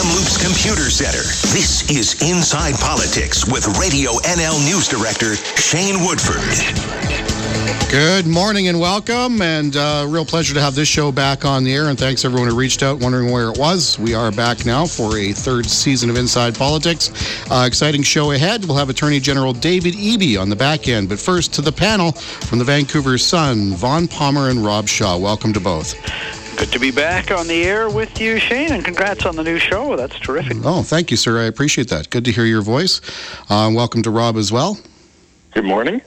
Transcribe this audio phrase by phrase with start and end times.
[0.00, 1.20] Kamloops Computer Center.
[1.52, 6.40] This is Inside Politics with Radio NL News Director Shane Woodford.
[7.90, 11.74] Good morning and welcome, and uh, real pleasure to have this show back on the
[11.74, 11.90] air.
[11.90, 13.98] And thanks everyone who reached out, wondering where it was.
[13.98, 17.10] We are back now for a third season of Inside Politics.
[17.50, 18.64] Uh, exciting show ahead.
[18.64, 21.10] We'll have Attorney General David Eby on the back end.
[21.10, 25.18] But first, to the panel from the Vancouver Sun, Vaughn Palmer and Rob Shaw.
[25.18, 25.94] Welcome to both.
[26.60, 29.58] Good to be back on the air with you, Shane, and congrats on the new
[29.58, 29.96] show.
[29.96, 30.58] That's terrific.
[30.62, 31.40] Oh, thank you, sir.
[31.40, 32.10] I appreciate that.
[32.10, 33.00] Good to hear your voice.
[33.48, 34.78] Uh, welcome to Rob as well.
[35.52, 36.00] Good morning.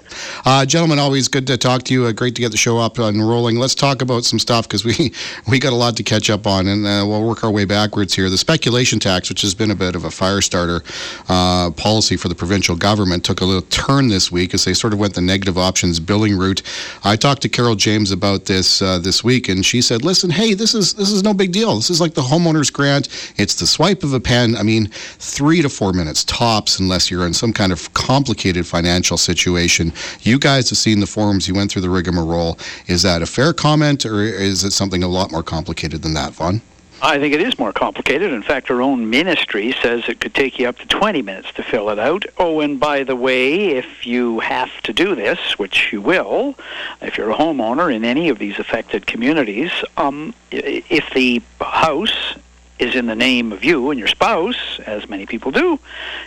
[0.45, 2.05] Uh, gentlemen, always good to talk to you.
[2.05, 3.57] Uh, great to get the show up and rolling.
[3.57, 5.13] Let's talk about some stuff because we,
[5.49, 8.13] we got a lot to catch up on, and uh, we'll work our way backwards
[8.13, 8.29] here.
[8.29, 10.81] The speculation tax, which has been a bit of a fire starter
[11.27, 14.93] uh, policy for the provincial government, took a little turn this week as they sort
[14.93, 16.61] of went the negative options billing route.
[17.03, 20.53] I talked to Carole James about this uh, this week, and she said, "Listen, hey,
[20.53, 21.75] this is this is no big deal.
[21.75, 23.09] This is like the homeowners grant.
[23.35, 24.55] It's the swipe of a pen.
[24.55, 29.17] I mean, three to four minutes tops, unless you're in some kind of complicated financial
[29.17, 29.91] situation." Situation.
[30.21, 32.57] You guys have seen the forums, you went through the rigmarole.
[32.87, 36.33] Is that a fair comment, or is it something a lot more complicated than that,
[36.33, 36.61] Vaughn?
[37.01, 38.31] I think it is more complicated.
[38.31, 41.63] In fact, our own ministry says it could take you up to 20 minutes to
[41.63, 42.23] fill it out.
[42.37, 46.55] Oh, and by the way, if you have to do this, which you will,
[47.01, 52.35] if you're a homeowner in any of these affected communities, um, if the house
[52.79, 55.79] is in the name of you and your spouse, as many people do,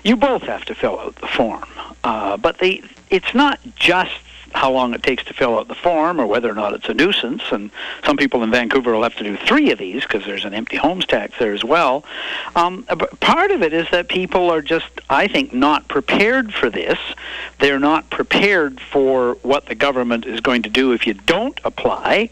[0.04, 1.64] you both have to fill out the form.
[2.04, 4.20] Uh, but the, it's not just
[4.52, 6.94] how long it takes to fill out the form or whether or not it's a
[6.94, 7.42] nuisance.
[7.50, 7.70] And
[8.04, 10.76] some people in Vancouver will have to do three of these because there's an empty
[10.76, 12.04] homes tax there as well.
[12.54, 12.84] Um,
[13.20, 16.98] part of it is that people are just, I think, not prepared for this.
[17.58, 22.30] They're not prepared for what the government is going to do if you don't apply,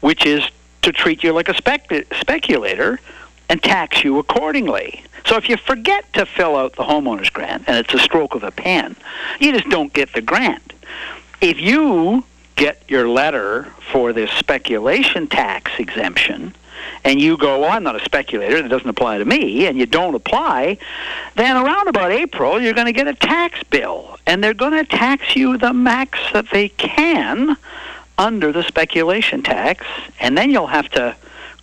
[0.00, 0.48] which is
[0.82, 3.00] to treat you like a spec- speculator
[3.48, 5.02] and tax you accordingly.
[5.26, 8.42] So if you forget to fill out the homeowner's grant and it's a stroke of
[8.42, 8.96] a pen,
[9.40, 10.72] you just don't get the grant.
[11.40, 12.24] If you
[12.56, 16.54] get your letter for this speculation tax exemption,
[17.04, 19.86] and you go, well, I'm not a speculator, it doesn't apply to me, and you
[19.86, 20.78] don't apply,
[21.36, 24.84] then around about April, you're going to get a tax bill, and they're going to
[24.84, 27.56] tax you the max that they can
[28.16, 29.86] under the speculation tax,
[30.20, 31.14] and then you'll have to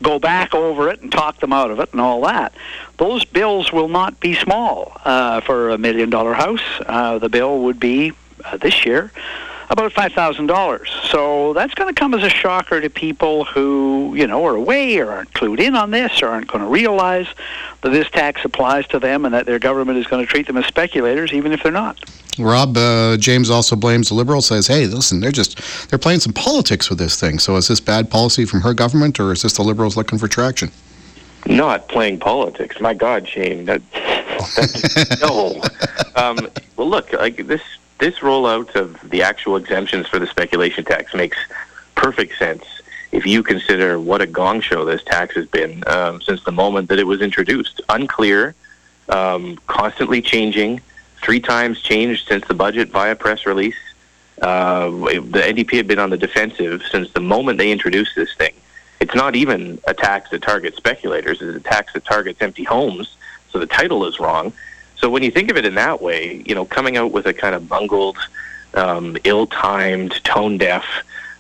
[0.02, 2.54] go back over it and talk them out of it and all that.
[2.98, 6.64] Those bills will not be small uh, for a million dollar house.
[6.86, 8.14] Uh, the bill would be
[8.44, 9.12] uh, this year
[9.70, 10.90] about five thousand dollars.
[11.10, 14.98] So that's going to come as a shocker to people who you know are away
[14.98, 17.28] or aren't clued in on this or aren't going to realize
[17.82, 20.58] that this tax applies to them and that their government is going to treat them
[20.58, 22.00] as speculators, even if they're not.
[22.38, 24.48] Rob uh, James also blames the Liberals.
[24.48, 27.40] Says, "Hey, listen, they're just they're playing some politics with this thing.
[27.40, 30.28] So is this bad policy from her government, or is this the Liberals looking for
[30.28, 30.72] traction?"
[31.48, 32.82] Not playing politics.
[32.82, 33.66] My God, Shane.
[33.66, 33.82] That,
[35.22, 35.62] no.
[36.22, 37.62] Um, well, look, like this
[38.00, 41.38] this rollout of the actual exemptions for the speculation tax makes
[41.96, 42.64] perfect sense
[43.12, 46.90] if you consider what a gong show this tax has been um, since the moment
[46.90, 47.80] that it was introduced.
[47.90, 48.54] Unclear,
[49.08, 50.82] um, constantly changing,
[51.26, 53.76] three times changed since the budget via press release.
[54.42, 58.54] Uh, the NDP had been on the defensive since the moment they introduced this thing.
[59.00, 63.18] It's not even a tax that targets speculators; it's a tax that targets empty homes.
[63.50, 64.54] So the title is wrong.
[64.96, 67.34] So when you think of it in that way, you know, coming out with a
[67.34, 68.18] kind of bungled,
[68.76, 70.86] um, ill-timed, tone-deaf,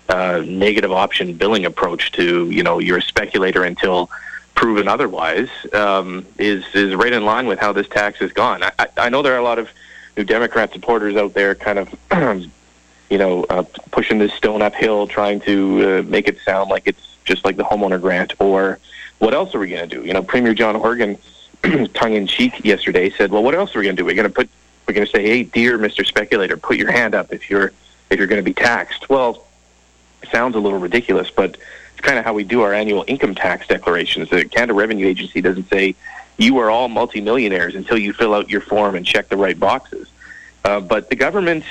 [0.10, 4.10] uh, negative option billing approach to, you know, you're a speculator until
[4.56, 8.64] proven otherwise um, is is right in line with how this tax has gone.
[8.64, 9.70] I, I know there are a lot of
[10.18, 11.94] New Democrat supporters out there, kind of,
[13.10, 17.18] you know, uh, pushing this stone uphill, trying to uh, make it sound like it's
[17.26, 18.80] just like the homeowner grant, or
[19.20, 20.06] what else are we going to do?
[20.06, 21.18] You know, Premier John Horgan
[21.94, 24.06] tongue in cheek yesterday said, "Well, what else are we going to do?
[24.06, 24.50] We're going to put
[24.88, 26.06] we're going to say, "Hey, dear Mr.
[26.06, 27.74] Speculator, put your hand up if you're
[28.10, 29.46] if you're going to be taxed." Well,
[30.32, 31.58] sounds a little ridiculous, but
[31.96, 34.30] it's kind of how we do our annual income tax declarations.
[34.30, 35.96] The Canada Revenue Agency doesn't say
[36.36, 40.10] you are all multimillionaires until you fill out your form and check the right boxes.
[40.66, 41.64] Uh, but the government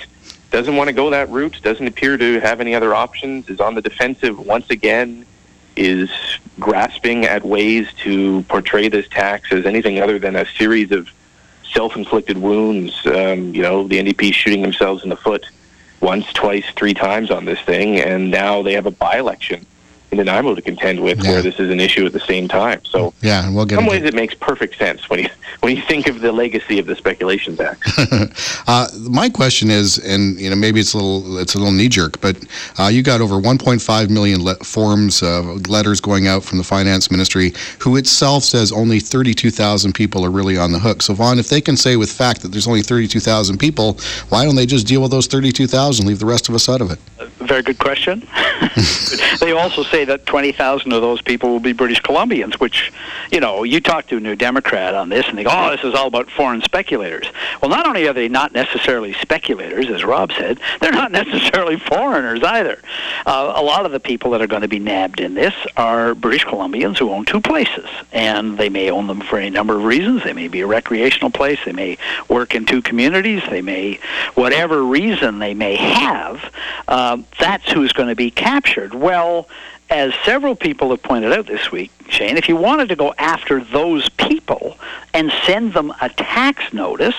[0.51, 1.61] doesn't want to go that route.
[1.63, 3.51] Doesn't appear to have any other options.
[3.51, 5.27] Is on the defensive once again
[5.77, 6.09] is
[6.59, 11.11] grasping at ways to portray this tax as anything other than a series of
[11.75, 12.99] self-inflicted wounds.
[13.05, 15.45] Um, you know, the NDP shooting themselves in the foot
[16.01, 19.67] once, twice, three times on this thing, and now they have a by-election
[20.15, 21.33] Nanaimo to contend with, Yeah.
[21.33, 22.81] where this is an issue at the same time.
[22.85, 25.29] So, Yeah, and we'll get in some ways, it makes perfect sense when you
[25.61, 27.79] when you think of the legacy of the speculation tax.
[28.67, 31.89] Uh, my question is, and you know, maybe it's a little, it's a little knee
[31.89, 32.37] jerk, but
[32.79, 37.11] uh, you got over 1.5 million le- forms, uh, letters going out from the finance
[37.11, 41.03] ministry, who itself says only 32,000 people are really on the hook.
[41.03, 43.99] So, Vaughn, if they can say with fact that there's only 32,000 people,
[44.31, 46.91] why don't they just deal with those 32,000, leave the rest of us out of
[46.91, 46.99] it?
[47.41, 48.27] Very good question.
[49.41, 52.93] they also say that 20,000 of those people will be British Columbians, which,
[53.31, 55.85] you know, you talk to a New Democrat on this and they go, oh, this
[55.85, 57.27] is all about foreign speculators.
[57.61, 62.43] Well, not only are they not necessarily speculators, as Rob said, they're not necessarily foreigners
[62.43, 62.81] either.
[63.27, 66.15] Uh, a lot of the people that are going to be nabbed in this are
[66.15, 69.85] British Columbians who own two places, and they may own them for any number of
[69.85, 70.25] reasons.
[70.25, 71.99] They may be a recreational place, they may
[72.29, 74.01] work in two communities, they may,
[74.35, 76.53] whatever reason they may have,
[76.89, 78.95] uh, that's who's going to be captured.
[78.95, 79.49] Well,
[79.95, 83.63] as several people have pointed out this week, Shane, if you wanted to go after
[83.63, 84.77] those people
[85.15, 87.15] and send them a tax notice,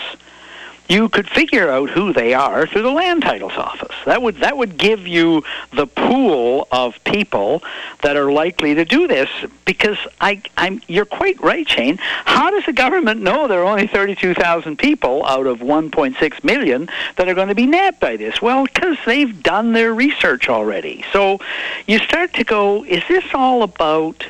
[0.87, 3.95] you could figure out who they are through the land titles office.
[4.05, 5.43] That would that would give you
[5.73, 7.63] the pool of people
[8.01, 9.29] that are likely to do this.
[9.65, 11.97] Because I, I'm, you're quite right, Shane.
[11.97, 17.27] How does the government know there are only 32,000 people out of 1.6 million that
[17.27, 18.41] are going to be nabbed by this?
[18.41, 21.03] Well, because they've done their research already.
[21.11, 21.39] So
[21.87, 24.23] you start to go, is this all about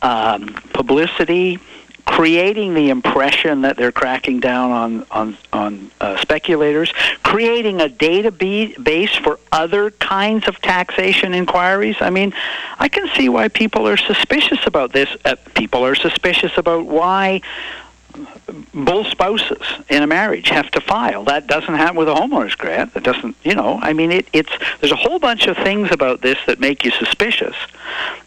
[0.00, 1.58] um, publicity?
[2.06, 6.92] Creating the impression that they're cracking down on on on uh, speculators,
[7.22, 11.96] creating a database for other kinds of taxation inquiries.
[12.00, 12.34] I mean,
[12.78, 15.08] I can see why people are suspicious about this.
[15.24, 17.40] Uh, people are suspicious about why
[18.74, 21.24] both spouses in a marriage have to file.
[21.24, 22.94] That doesn't happen with a homeowner's grant.
[22.94, 23.78] That doesn't, you know.
[23.82, 26.90] I mean, it, it's there's a whole bunch of things about this that make you
[26.90, 27.56] suspicious.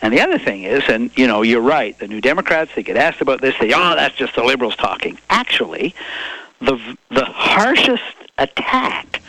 [0.02, 1.98] And the other thing is, and you know, you're right.
[2.00, 3.56] The New Democrats they get asked about this.
[3.60, 5.18] They, oh, that's just the liberals talking.
[5.30, 5.94] Actually,
[6.60, 8.04] the the harshest
[8.38, 9.22] attack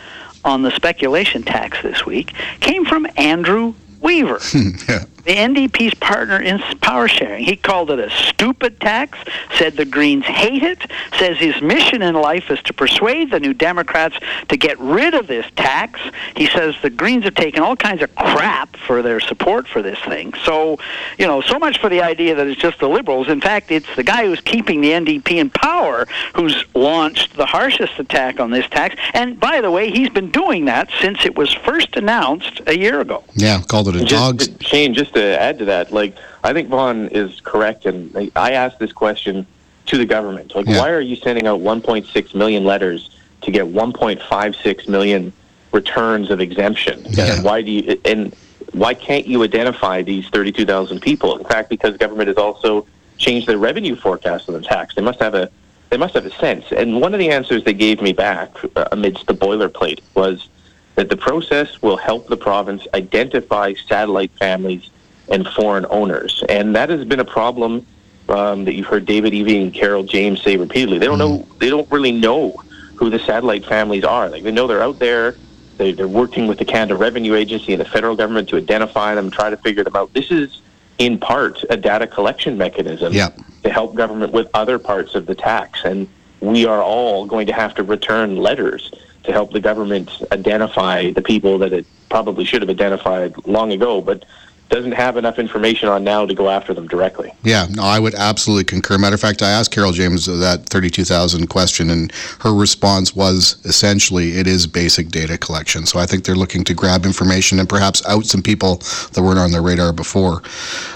[0.43, 4.39] on the speculation tax this week came from Andrew Weaver
[4.87, 5.05] yeah.
[5.29, 7.43] The NDP's partner in power sharing.
[7.43, 9.15] He called it a stupid tax,
[9.59, 10.79] said the Greens hate it,
[11.19, 14.17] says his mission in life is to persuade the New Democrats
[14.47, 15.99] to get rid of this tax.
[16.35, 19.99] He says the Greens have taken all kinds of crap for their support for this
[19.99, 20.33] thing.
[20.45, 20.79] So,
[21.19, 23.27] you know, so much for the idea that it's just the Liberals.
[23.29, 27.99] In fact, it's the guy who's keeping the NDP in power who's launched the harshest
[27.99, 28.95] attack on this tax.
[29.13, 32.99] And by the way, he's been doing that since it was first announced a year
[32.99, 33.23] ago.
[33.35, 34.47] Yeah, called it a dog's.
[34.47, 38.51] Just, Shane, just to add to that, like I think Vaughn is correct, and I
[38.51, 39.45] asked this question
[39.87, 40.79] to the government: like, Yeah.
[40.79, 43.09] why are you sending out 1.6 million letters
[43.41, 45.33] to get 1.56 million
[45.71, 47.05] returns of exemption?
[47.09, 47.33] Yeah.
[47.33, 48.35] And why do you and
[48.73, 51.37] why can't you identify these 32,000 people?
[51.37, 52.85] In fact, because government has also
[53.17, 55.49] changed their revenue forecast of the tax, they must have a
[55.89, 56.65] they must have a sense.
[56.71, 60.47] And one of the answers they gave me back uh, amidst the boilerplate was
[60.95, 64.89] that the process will help the province identify satellite families
[65.31, 66.43] and foreign owners.
[66.49, 67.85] And that has been a problem
[68.29, 70.99] um, that you've heard David Eby and Carole James say repeatedly.
[70.99, 71.47] They don't know.
[71.59, 72.61] They don't really know
[72.95, 74.29] who the satellite families are.
[74.29, 75.35] Like they know they're out there.
[75.77, 79.31] They, they're working with the Canada Revenue Agency and the federal government to identify them,
[79.31, 80.13] try to figure them out.
[80.13, 80.61] This is
[80.97, 83.29] in part a data collection mechanism Yeah.
[83.63, 85.85] to help government with other parts of the tax.
[85.85, 86.07] And
[86.41, 88.91] we are all going to have to return letters
[89.23, 94.01] to help the government identify the people that it probably should have identified long ago,
[94.01, 94.25] but
[94.69, 97.33] doesn't have enough information on now to go after them directly.
[97.43, 98.97] Yeah, no, I would absolutely concur.
[98.97, 104.37] Matter of fact, I asked Carole James that 32,000 question, and her response was essentially
[104.37, 105.85] it is basic data collection.
[105.85, 108.75] So I think they're looking to grab information and perhaps out some people
[109.13, 110.43] that weren't on their radar before.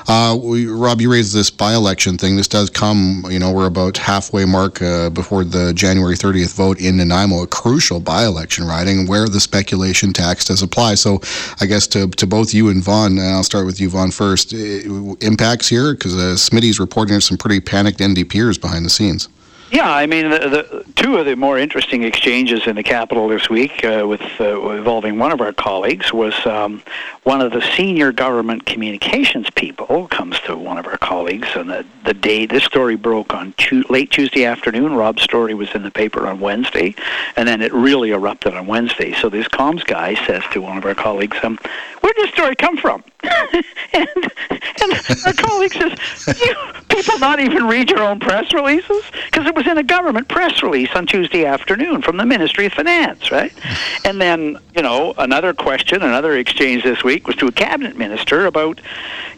[0.08, 2.36] Uh, we, Rob, you raised this by election thing.
[2.36, 6.80] This does come, you know, we're about halfway mark uh, before the January 30th vote
[6.80, 10.96] in Nanaimo, a crucial by election riding where the speculation tax does apply.
[10.96, 11.22] So
[11.60, 14.54] I guess to, to both you and Vaughn, I'll start with you, Vaughn, first.
[14.54, 15.94] Impacts here?
[15.94, 19.30] Because uh, Smitty's reporting some pretty panicked NDPers behind the scenes.
[19.74, 23.50] Yeah, I mean, the, the two of the more interesting exchanges in the Capitol this
[23.50, 26.84] week, uh, with uh, involving one of our colleagues, was um,
[27.24, 31.84] one of the senior government communications people comes to one of our colleagues, and the
[32.06, 34.94] the day this story broke on tu- late Tuesday afternoon.
[34.94, 36.94] Rob's story was in the paper on Wednesday,
[37.36, 39.14] and then it really erupted on Wednesday.
[39.14, 41.58] So this comms guy says to one of our colleagues, um,
[42.02, 44.94] "Where did this story come from?" and, and
[45.26, 45.98] our colleague says,
[46.40, 46.56] "You
[46.90, 49.04] people not even read your own press releases?
[49.26, 52.74] Because it was in a government press release on Tuesday afternoon from the Ministry of
[52.74, 53.54] Finance, right?
[54.06, 58.46] And then, you know, another question, another exchange this week was to a cabinet minister
[58.48, 58.82] about,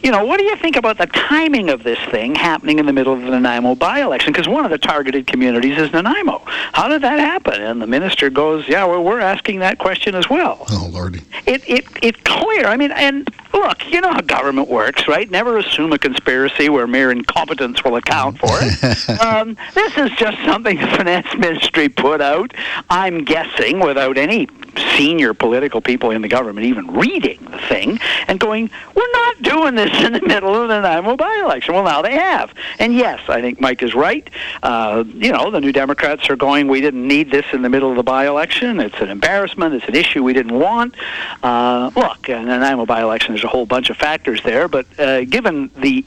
[0.02, 2.92] you know, what do you think about the timing of this thing happening in the
[2.92, 4.32] middle of the Nanaimo by-election?
[4.32, 6.42] Because one of the targeted communities is Nanaimo.
[6.72, 7.62] How did that happen?
[7.62, 10.66] And the minister goes, yeah, well, we're asking that question as well.
[10.70, 11.22] Oh, Lordy.
[11.46, 12.66] It, it, it's clear.
[12.66, 15.30] I mean, and look, you know how government works, right?
[15.30, 19.20] Never assume a conspiracy where mere incompetence will account for it.
[19.20, 22.52] um, this is just something the finance ministry put out.
[22.90, 24.48] I'm guessing without any
[24.96, 27.98] senior political people in the government even reading the thing
[28.28, 31.74] and going, we're not doing this in the middle of the Nanaimo by-election.
[31.74, 32.52] Well, now they have.
[32.78, 34.28] And yes, I think Mike is right.
[34.62, 37.90] Uh, you know, the New Democrats are going, we didn't need this in the middle
[37.90, 38.80] of the by-election.
[38.80, 39.74] It's an embarrassment.
[39.74, 40.94] It's an issue we didn't want.
[41.42, 45.24] Uh, look, in the Nanaimo by-election, there's a whole bunch of factors there, but uh,
[45.24, 46.04] given the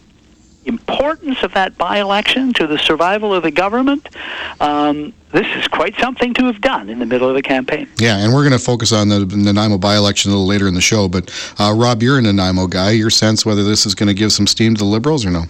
[0.65, 4.07] importance of that by-election to the survival of the government,
[4.59, 7.87] um, this is quite something to have done in the middle of the campaign.
[7.97, 10.81] Yeah, and we're going to focus on the Nanaimo by-election a little later in the
[10.81, 11.07] show.
[11.07, 12.91] But uh, Rob, you're a Nanaimo guy.
[12.91, 15.45] Your sense whether this is going to give some steam to the Liberals or no?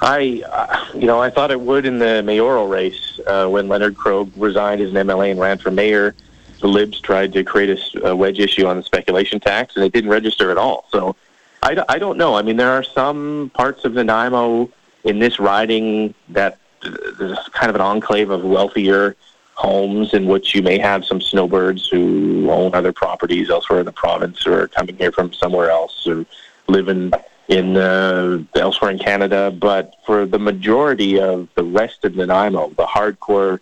[0.00, 3.96] I, uh, you know, I thought it would in the mayoral race uh, when Leonard
[3.96, 6.14] Krog resigned as an MLA and ran for mayor.
[6.60, 9.92] The Libs tried to create a, a wedge issue on the speculation tax, and it
[9.92, 10.86] didn't register at all.
[10.90, 11.16] So
[11.62, 12.34] I, I don't know.
[12.34, 14.70] I mean, there are some parts of Nanaimo
[15.04, 19.16] in this riding that uh, there's kind of an enclave of wealthier
[19.54, 23.92] homes in which you may have some snowbirds who own other properties elsewhere in the
[23.92, 26.24] province or are coming here from somewhere else or
[26.68, 27.12] live in
[27.48, 29.50] in uh, elsewhere in Canada.
[29.50, 33.58] But for the majority of the rest of Nanaimo, the hardcore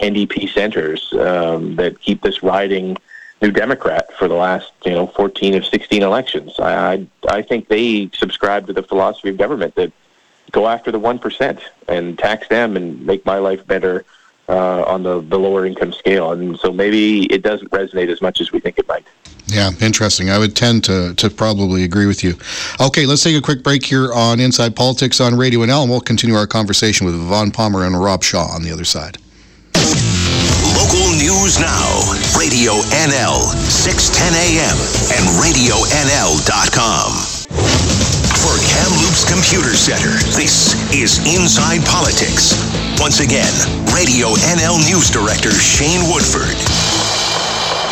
[0.00, 2.96] NDP centers um, that keep this riding
[3.40, 6.58] New Democrat for the last you know 14 of 16 elections.
[6.58, 9.92] I I, I think they subscribe to the philosophy of government that
[10.50, 14.04] go after the one percent and tax them and make my life better
[14.48, 16.32] uh, on the, the lower income scale.
[16.32, 19.04] And so maybe it doesn't resonate as much as we think it might.
[19.46, 20.30] Yeah, interesting.
[20.30, 22.34] I would tend to, to probably agree with you.
[22.80, 26.00] Okay, let's take a quick break here on Inside Politics on Radio NL, and we'll
[26.00, 29.16] continue our conversation with Vaughn Palmer and Rob Shaw on the other side.
[31.18, 31.98] News now.
[32.38, 34.78] Radio NL, 610 AM,
[35.10, 37.10] and RadioNL.com.
[38.38, 42.54] For Kamloops Computer Center, this is Inside Politics.
[43.00, 43.50] Once again,
[43.92, 46.54] Radio NL News Director Shane Woodford.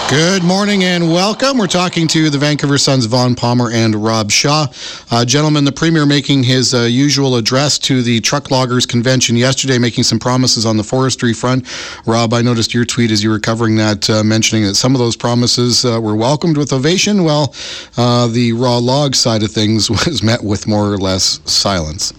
[0.08, 1.58] Good morning and welcome.
[1.58, 4.68] We're talking to the Vancouver Sun's Vaughn Palmer and Rob Shaw.
[5.10, 9.78] Uh, gentlemen, the Premier making his uh, usual address to the Truck Loggers Convention yesterday,
[9.78, 11.66] making some promises on the forestry front.
[12.06, 15.00] Rob, I noticed your tweet as you were covering that, uh, mentioning that some of
[15.00, 17.52] those promises uh, were welcomed with ovation, while
[17.96, 22.12] uh, the raw log side of things was met with more or less silence.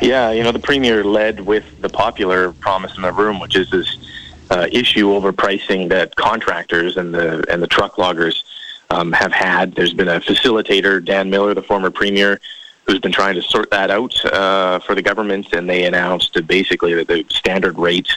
[0.00, 3.70] Yeah, you know, the Premier led with the popular promise in the room, which is
[3.70, 3.96] this
[4.50, 8.44] uh, issue over pricing that contractors and the and the truck loggers
[8.90, 9.74] um, have had.
[9.74, 12.40] There's been a facilitator, Dan Miller, the former premier,
[12.86, 16.94] who's been trying to sort that out uh, for the government, and they announced basically
[16.94, 18.08] that the standard rate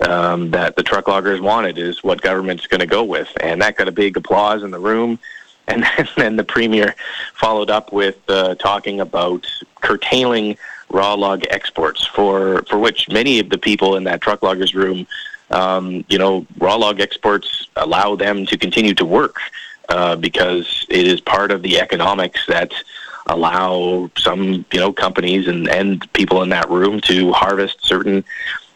[0.00, 3.76] um, that the truck loggers wanted is what government's going to go with, and that
[3.76, 5.18] got a big applause in the room.
[5.68, 6.94] And then, then the premier
[7.34, 9.48] followed up with uh, talking about
[9.80, 10.56] curtailing
[10.90, 15.08] raw log exports, for for which many of the people in that truck loggers room
[15.50, 19.38] um, you know, raw log exports allow them to continue to work
[19.88, 22.72] uh, because it is part of the economics that
[23.28, 28.24] allow some, you know, companies and, and people in that room to harvest certain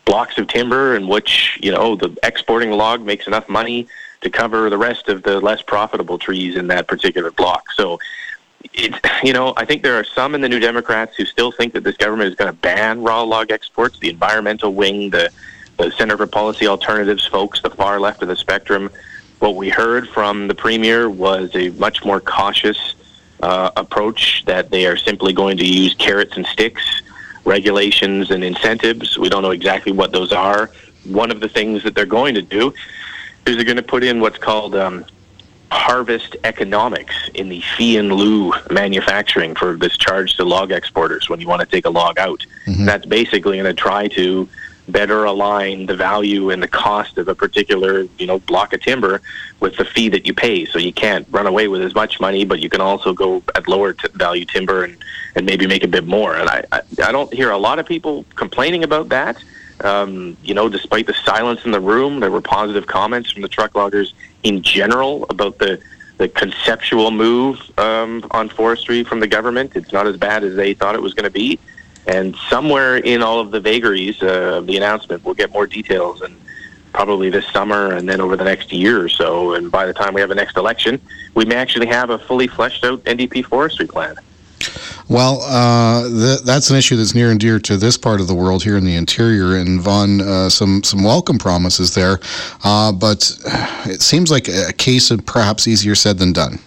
[0.04, 3.86] blocks of timber in which, you know, the exporting log makes enough money
[4.20, 7.70] to cover the rest of the less profitable trees in that particular block.
[7.72, 7.98] So,
[8.74, 11.72] it's you know I think there are some in the New Democrats who still think
[11.72, 13.98] that this government is going to ban raw log exports.
[13.98, 15.30] The environmental wing, the
[15.80, 18.90] the Center for Policy Alternatives folks, the far left of the spectrum,
[19.38, 22.94] what we heard from the premier was a much more cautious
[23.42, 26.82] uh, approach that they are simply going to use carrots and sticks,
[27.46, 29.16] regulations and incentives.
[29.16, 30.70] We don't know exactly what those are.
[31.04, 32.75] One of the things that they're going to do
[33.46, 35.06] is they're going to put in what's called um,
[35.72, 41.40] harvest economics in the fee and lieu manufacturing for this charge to log exporters when
[41.40, 42.44] you want to take a log out.
[42.66, 42.84] Mm-hmm.
[42.84, 44.46] That's basically going to try to
[44.90, 49.20] better align the value and the cost of a particular you know block of timber
[49.61, 50.64] with the fee that you pay.
[50.64, 53.68] So you can't run away with as much money, but you can also go at
[53.68, 54.97] lower t- value timber and
[55.35, 56.35] and maybe make a bit more.
[56.35, 59.42] And I, I I don't hear a lot of people complaining about that.
[59.82, 63.49] Um, you know, despite the silence in the room, there were positive comments from the
[63.49, 65.80] truck loggers in general about the
[66.18, 69.75] the conceptual move um, on forestry from the government.
[69.75, 71.59] It's not as bad as they thought it was going to be
[72.11, 76.21] And somewhere in all of the vagaries uh, of the announcement, we'll get more details
[76.23, 76.37] and
[76.93, 79.55] probably this summer and then over the next year or so.
[79.55, 81.00] And by the time we have the next election,
[81.35, 84.17] we may actually have a fully fleshed out NDP forestry plan.
[85.09, 88.35] Well, uh, th that's an issue that's near and dear to this part of the
[88.35, 89.57] world here in the interior.
[89.57, 92.19] And Vaughn, uh, some some welcome promises there,
[92.64, 93.38] uh, but
[93.87, 96.59] it seems like a case of perhaps easier said than done.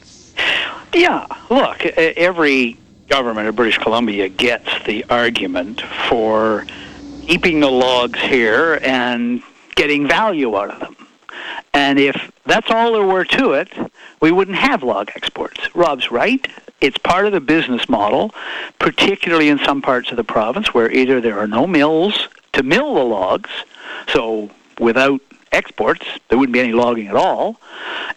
[0.94, 2.78] Yeah, look, every
[3.14, 6.66] government of British Columbia gets the argument for
[7.28, 9.44] keeping the logs here and
[9.76, 10.96] getting value out of them.
[11.76, 13.70] And if that's all there were to it,
[14.20, 15.60] we wouldn't have log exports.
[15.76, 16.48] Rob's right.
[16.82, 18.34] It's part of the business model,
[18.80, 22.96] particularly in some parts of the province where either there are no mills to mill
[22.96, 23.52] the logs,
[24.08, 25.22] so without
[25.54, 27.60] exports, there wouldn't be any logging at all,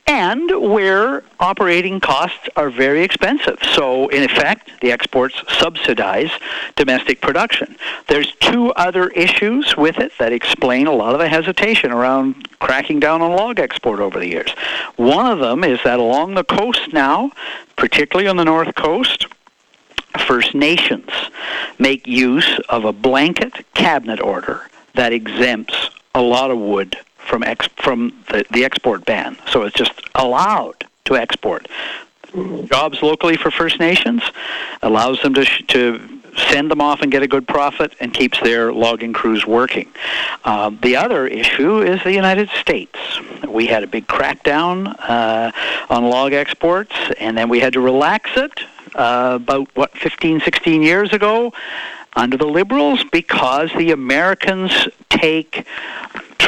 [0.07, 3.59] and where operating costs are very expensive.
[3.73, 6.31] So, in effect, the exports subsidize
[6.77, 7.77] domestic production.
[8.09, 13.01] There's two other issues with it that explain a lot of the hesitation around cracking
[13.01, 14.51] down on log export over the years.
[14.97, 17.33] One of them is that along the coast now,
[17.77, 19.27] particularly on the north coast,
[20.27, 21.11] First Nations
[21.79, 26.97] make use of a blanket cabinet order that exempts a lot of wood
[27.27, 29.37] from ex- from the, the export ban.
[29.51, 31.69] So it's just allowed to export.
[32.67, 34.23] Jobs locally for First Nations
[34.83, 36.17] allows them to sh- to
[36.51, 39.89] send them off and get a good profit and keeps their logging crews working.
[40.45, 42.99] Um, the other issue is the United States.
[43.49, 45.51] We had a big crackdown uh,
[45.89, 48.61] on log exports, and then we had to relax it
[48.95, 51.53] uh, about what 15, 16 years ago
[52.15, 55.67] under the Liberals because the Americans take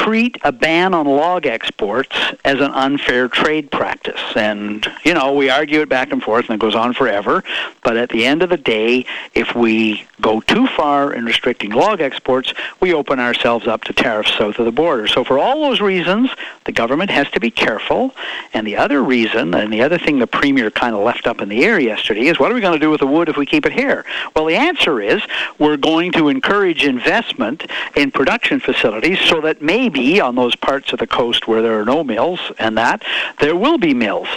[0.03, 2.15] treat a ban on log exports
[2.45, 4.21] as an unfair trade practice.
[4.35, 7.43] And, you know, we argue it back and forth and it goes on forever.
[7.83, 12.01] But at the end of the day, if we go too far in restricting log
[12.01, 15.07] exports, we open ourselves up to tariffs south of the border.
[15.07, 16.29] So for all those reasons,
[16.65, 18.13] the government has to be careful.
[18.53, 21.49] And the other reason, and the other thing the Premier kind of left up in
[21.49, 23.45] the air yesterday is what are we going to do with the wood if we
[23.45, 24.05] keep it here?
[24.35, 25.21] Well, the answer is
[25.57, 27.65] we're going to encourage investment
[27.95, 29.88] in production facilities so that maybe
[30.19, 33.03] on those parts of the coast where there are no mills and that,
[33.39, 34.27] there will be mills.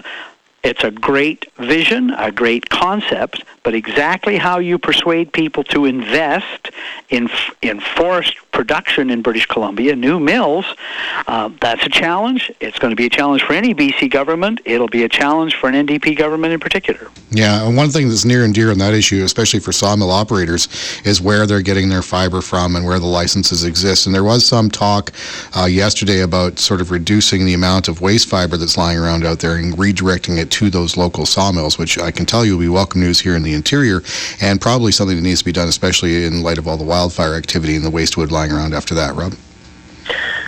[0.63, 6.71] It's a great vision, a great concept, but exactly how you persuade people to invest
[7.11, 7.29] in
[7.61, 10.67] in forest production in British Columbia, new mills,
[11.27, 12.53] uh, that's a challenge.
[12.61, 14.61] It's going to be a challenge for any BC government.
[14.65, 17.11] It'll be a challenge for an NDP government in particular.
[17.31, 20.69] Yeah, and one thing that's near and dear on that issue, especially for sawmill operators,
[21.05, 24.07] is where they're getting their fiber from and where the licenses exist.
[24.07, 25.13] And there was some talk
[25.57, 29.39] uh, yesterday about sort of reducing the amount of waste fiber that's lying around out
[29.39, 32.69] there and redirecting it to those local sawmills, which I can tell you will be
[32.69, 34.03] welcome news here in the interior
[34.41, 37.35] and probably something that needs to be done, especially in light of all the wildfire
[37.35, 39.35] activity and the waste wood lying around after that, Rob.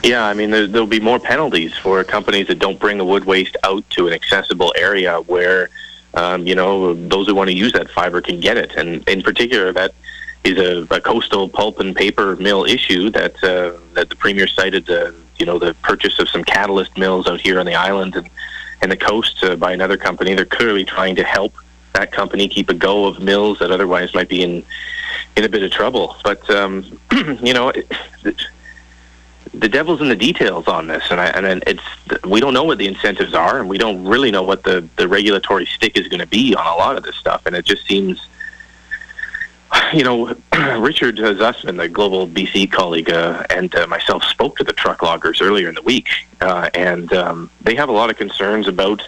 [0.02, 3.24] Yeah, I mean, there, there'll be more penalties for companies that don't bring the wood
[3.24, 5.70] waste out to an accessible area where,
[6.12, 8.74] um, you know, those who want to use that fiber can get it.
[8.76, 9.94] And in particular, that
[10.44, 14.88] is a, a coastal pulp and paper mill issue that uh, that the premier cited.
[14.90, 18.28] Uh, you know, the purchase of some catalyst mills out here on the island and
[18.82, 20.34] and the coast uh, by another company.
[20.34, 21.54] They're clearly trying to help
[21.94, 24.64] that company keep a go of mills that otherwise might be in
[25.36, 26.16] in a bit of trouble.
[26.22, 27.00] But um,
[27.42, 27.90] you know, it,
[28.24, 28.40] it,
[29.52, 32.78] the devil's in the details on this, and I, and it's we don't know what
[32.78, 36.20] the incentives are, and we don't really know what the the regulatory stick is going
[36.20, 38.28] to be on a lot of this stuff, and it just seems.
[39.92, 40.26] You know,
[40.78, 45.40] Richard Zussman, the global BC colleague, uh, and uh, myself spoke to the truck loggers
[45.40, 46.08] earlier in the week,
[46.40, 49.02] uh, and um, they have a lot of concerns about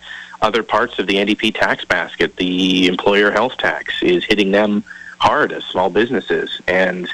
[0.46, 2.36] other parts of the NDP tax basket.
[2.36, 4.84] The employer health tax is hitting them
[5.18, 6.60] hard as small businesses.
[6.68, 7.12] And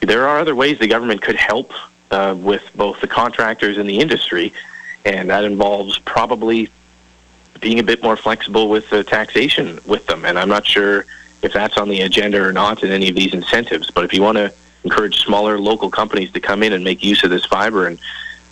[0.00, 1.72] there are other ways the government could help
[2.10, 4.52] uh, with both the contractors and the industry,
[5.06, 6.68] and that involves probably
[7.58, 10.26] being a bit more flexible with the taxation with them.
[10.26, 11.06] And I'm not sure
[11.40, 13.90] if that's on the agenda or not in any of these incentives.
[13.90, 14.52] But if you want to
[14.84, 17.98] encourage smaller local companies to come in and make use of this fiber and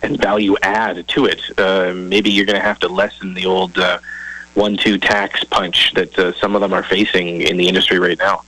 [0.01, 3.77] and value add to it, uh, maybe you're going to have to lessen the old
[3.77, 3.99] uh,
[4.53, 8.43] one-two tax punch that uh, some of them are facing in the industry right now.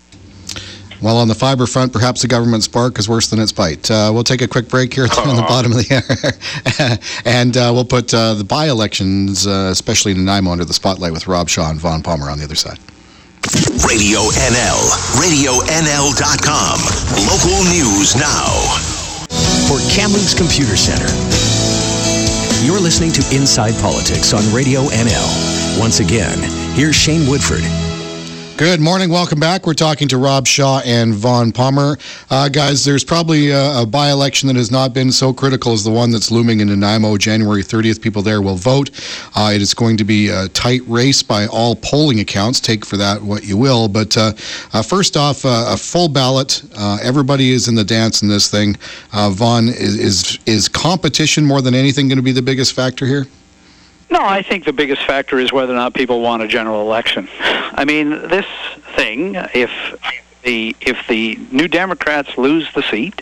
[1.02, 3.90] Well, on the fiber front, perhaps the government's bark is worse than its bite.
[3.90, 7.00] Uh, we'll take a quick break here on the bottom of the air.
[7.26, 11.14] and uh, we'll put uh, the by elections, uh, especially in Nanaimo, under the spotlight
[11.14, 12.80] with Rob Shaw and Vaughn Palmer on the other side.
[13.88, 14.82] Radio NL,
[15.16, 16.80] RadioNL.com.
[17.26, 18.99] Local news now.
[19.70, 21.06] For Kamloops Computer Center.
[22.66, 25.80] You're listening to Inside Politics on Radio NL.
[25.80, 26.42] Once again,
[26.74, 27.62] here's Shane Woodford.
[28.60, 29.10] Good morning.
[29.10, 29.66] Welcome back.
[29.66, 31.98] We're talking to Rob Shaw and Vaughn Palmer.
[32.30, 35.86] Uh, guys, there's probably a, a by election that has not been so critical as
[35.86, 37.16] the one that's looming in Nanaimo.
[37.16, 38.90] January 30th, people there will vote.
[39.34, 42.60] Uh, it is going to be a tight race by all polling accounts.
[42.60, 43.88] Take for that what you will.
[43.88, 44.34] But uh,
[44.74, 46.62] uh first off, uh, a full ballot.
[46.76, 48.76] Uh, everybody is in the dance in this thing.
[49.14, 53.26] Vaughn, is, is, is competition more than anything going to be the biggest factor here?
[54.12, 57.30] No, I think the biggest factor is whether or not people want a general election.
[57.40, 58.46] I mean, this
[58.96, 59.72] thing, if
[60.44, 63.22] the if the New Democrats lose the seat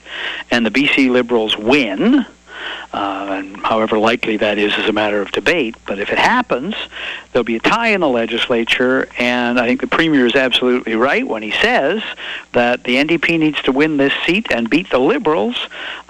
[0.49, 2.25] and the BC Liberals win,
[2.93, 5.75] uh, and however likely that is is a matter of debate.
[5.85, 6.75] But if it happens,
[7.31, 11.27] there'll be a tie in the legislature, and I think the premier is absolutely right
[11.27, 12.01] when he says
[12.53, 15.57] that the NDP needs to win this seat and beat the Liberals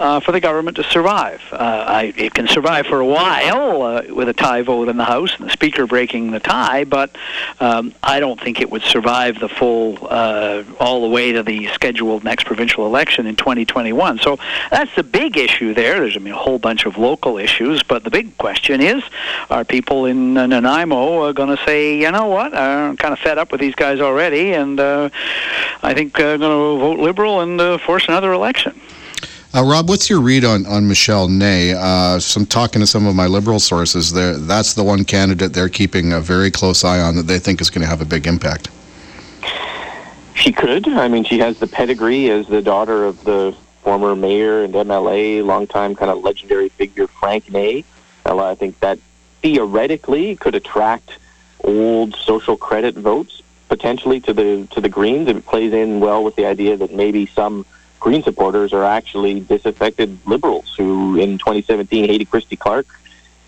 [0.00, 1.42] uh, for the government to survive.
[1.52, 5.04] Uh, I, it can survive for a while uh, with a tie vote in the
[5.04, 7.16] House and the Speaker breaking the tie, but
[7.60, 11.66] um, I don't think it would survive the full, uh, all the way to the
[11.68, 14.18] scheduled next provincial election in 2021.
[14.18, 14.38] So
[14.70, 16.00] that's the big issue there.
[16.00, 19.02] There's I mean, a whole bunch of local issues, but the big question is,
[19.50, 23.38] are people in Nanaimo uh, going to say, you know what, I'm kind of fed
[23.38, 25.10] up with these guys already, and uh,
[25.82, 28.80] I think I'm uh, going to vote Liberal and uh, force another election?
[29.54, 31.72] Uh, Rob, what's your read on, on Michelle Ney?
[31.72, 35.70] Uh, some talking to some of my liberal sources, there that's the one candidate they're
[35.70, 38.26] keeping a very close eye on that they think is going to have a big
[38.26, 38.68] impact.
[40.34, 40.86] She could.
[40.86, 43.56] I mean, she has the pedigree as the daughter of the
[43.88, 47.86] former mayor and MLA, longtime kind of legendary figure Frank Ney.
[48.26, 48.98] I think that
[49.40, 51.12] theoretically could attract
[51.64, 55.26] old social credit votes potentially to the to the Greens.
[55.26, 57.64] It plays in well with the idea that maybe some
[57.98, 62.86] Green supporters are actually disaffected liberals who, in 2017, hated Christy Clark,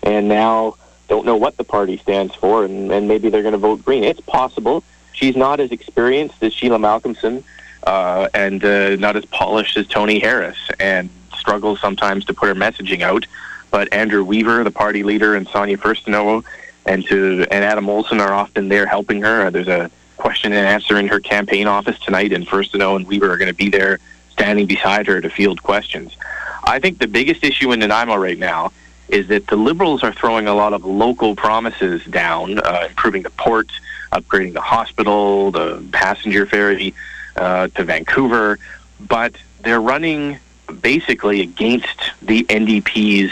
[0.01, 0.73] and now
[1.07, 4.03] don't know what the party stands for, and, and maybe they're going to vote Green.
[4.03, 4.83] It's possible.
[5.13, 7.43] She's not as experienced as Sheila Malcolmson
[7.83, 12.55] uh, and uh, not as polished as Tony Harris, and struggles sometimes to put her
[12.55, 13.25] messaging out.
[13.71, 16.43] But Andrew Weaver, the party leader, and Sonia Furstenau
[16.85, 19.49] and to and Adam Olsen are often there helping her.
[19.51, 23.37] There's a question and answer in her campaign office tonight, and Furstenau and Weaver are
[23.37, 26.15] going to be there standing beside her to field questions.
[26.63, 28.71] I think the biggest issue in Nanaimo right now
[29.09, 33.29] is that the Liberals are throwing a lot of local promises down, uh, improving the
[33.31, 33.69] port,
[34.11, 36.93] upgrading the hospital, the passenger ferry,
[37.35, 38.59] uh, to Vancouver,
[38.99, 40.39] but they're running
[40.81, 43.31] basically against the NDP's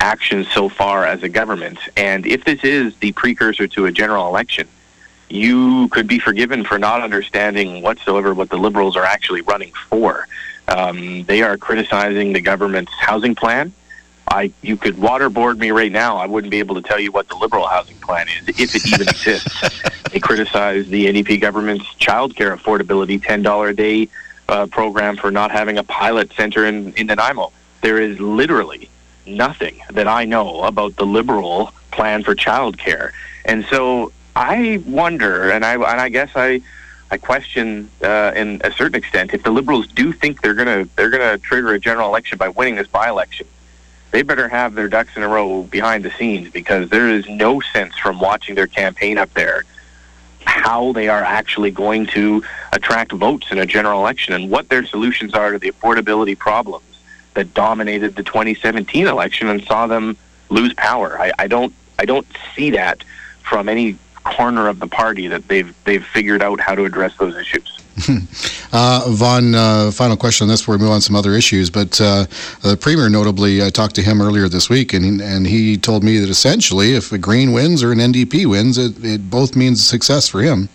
[0.00, 1.78] actions so far as a government.
[1.96, 4.66] And if this is the precursor to a general election,
[5.28, 10.26] you could be forgiven for not understanding whatsoever what the Liberals are actually running for.
[10.66, 13.72] Um, they are criticizing the government's housing plan.
[14.30, 16.16] I, you could waterboard me right now.
[16.16, 18.86] I wouldn't be able to tell you what the Liberal housing plan is, if it
[18.86, 19.80] even exists.
[20.10, 24.08] They criticize the NDP government's child care affordability $10 a day
[24.48, 27.52] uh, program for not having a pilot center in, in Nanaimo.
[27.80, 28.90] There is literally
[29.24, 33.12] nothing that I know about the Liberal plan for child care.
[33.44, 36.60] And so I wonder, and I, and I guess I,
[37.12, 41.10] I question, uh, in a certain extent, if the Liberals do think they're gonna they're
[41.10, 43.46] gonna trigger a general election by winning this by-election,
[44.10, 47.60] they better have their ducks in a row behind the scenes because there is no
[47.60, 49.64] sense from watching their campaign up there
[50.44, 52.42] how they are actually going to
[52.72, 56.84] attract votes in a general election and what their solutions are to the affordability problems
[57.34, 60.16] that dominated the 2017 election and saw them
[60.48, 61.20] lose power.
[61.20, 63.04] I, I don't I don't see that
[63.42, 67.36] from any corner of the party that they've they've figured out how to address those
[67.36, 67.79] issues.
[68.72, 71.70] uh, Vaughn, uh, final question on this before we move on to some other issues.
[71.70, 72.26] But uh,
[72.62, 76.18] the Premier, notably, I talked to him earlier this week, and, and he told me
[76.18, 80.28] that essentially, if a Green wins or an NDP wins, it, it both means success
[80.28, 80.68] for him.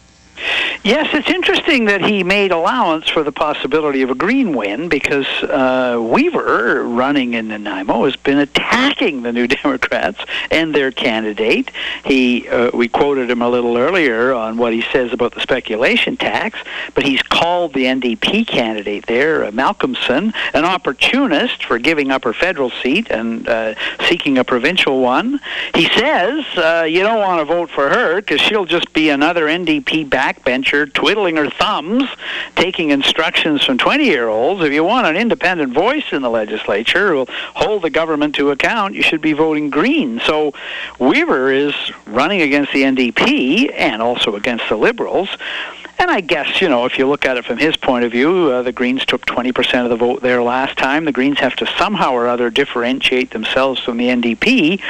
[0.84, 5.26] Yes, it's interesting that he made allowance for the possibility of a green win because
[5.42, 10.20] uh, Weaver, running in Nanaimo, has been attacking the New Democrats
[10.52, 11.72] and their candidate.
[12.04, 16.18] He, uh, we quoted him a little earlier on what he says about the speculation
[16.18, 16.60] tax,
[16.94, 22.34] but he's called the NDP candidate there, uh, Malcolmson, an opportunist for giving up her
[22.34, 23.74] federal seat and uh,
[24.08, 25.40] seeking a provincial one.
[25.74, 29.48] He says uh, you don't want to vote for her because she'll just be another
[29.48, 32.04] NDP backbencher twiddling her thumbs,
[32.56, 34.64] taking instructions from 20 year olds.
[34.64, 38.52] If you want an independent voice in the legislature who will hold the government to
[38.52, 40.20] account, you should be voting Green.
[40.26, 40.54] So
[41.00, 45.30] Weaver is running against the NDP and also against the Liberals.
[45.98, 48.52] And I guess, you know, if you look at it from his point of view,
[48.52, 51.06] uh, the Greens took 20% of the vote there last time.
[51.06, 54.82] The Greens have to somehow or other differentiate themselves from the NDP.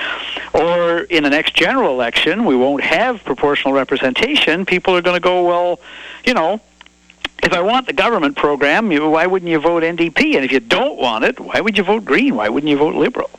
[0.54, 4.66] Or in the next general election, we won't have proportional representation.
[4.66, 5.80] People are going to go, well,
[6.26, 6.60] you know,
[7.44, 10.36] if I want the government program, you, why wouldn't you vote NDP?
[10.36, 12.36] And if you don't want it, why would you vote Green?
[12.36, 13.30] Why wouldn't you vote Liberal?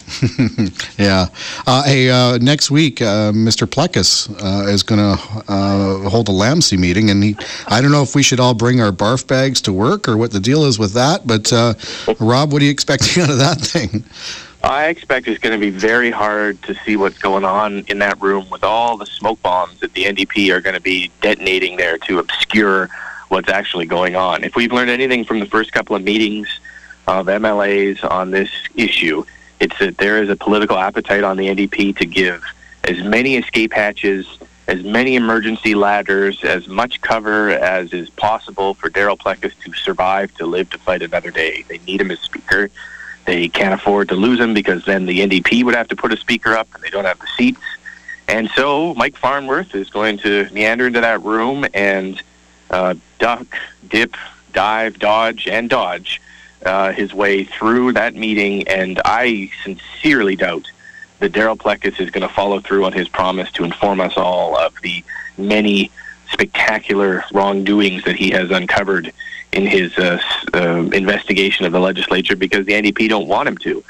[0.99, 1.27] yeah.
[1.67, 3.67] Uh, hey, uh, next week, uh, Mr.
[3.67, 8.03] Plecas uh, is going to uh, hold a LAMC meeting, and he, I don't know
[8.03, 10.79] if we should all bring our barf bags to work or what the deal is
[10.79, 11.27] with that.
[11.27, 11.75] But uh,
[12.21, 14.05] Rob, what are you expecting out of that thing?
[14.63, 18.21] I expect it's going to be very hard to see what's going on in that
[18.21, 21.99] room with all the smoke bombs that the NDP are going to be detonating there
[21.99, 22.89] to obscure
[23.29, 24.45] what's actually going on.
[24.45, 26.49] If we've learned anything from the first couple of meetings
[27.07, 29.25] of MLAs on this issue,
[29.61, 32.45] it's that there is a political appetite on the NDP to give
[32.85, 34.27] as many escape hatches,
[34.69, 40.33] as many emergency ladders, as much cover as is possible for Darryl Plecas to survive,
[40.35, 41.65] to live, to fight another day.
[41.69, 42.71] They need him as Speaker.
[43.25, 46.17] They can't afford to lose him because then the NDP would have to put a
[46.17, 47.61] Speaker up and they don't have the seats.
[48.29, 52.21] And so Mike Farnworth is going to meander into that room and
[52.71, 53.47] uh, duck,
[53.89, 54.17] dip,
[54.53, 56.21] dive, dodge, and dodge
[56.65, 58.67] uh, his way through that meeting.
[58.69, 60.71] And I sincerely doubt
[61.21, 64.57] that Darryl Plecas is going to follow through on his promise to inform us all
[64.57, 65.03] of the
[65.39, 65.91] many
[66.31, 69.13] spectacular wrongdoings that he has uncovered
[69.53, 70.21] in his uh,
[70.55, 73.83] uh, investigation of the legislature because the NDP don't want him to.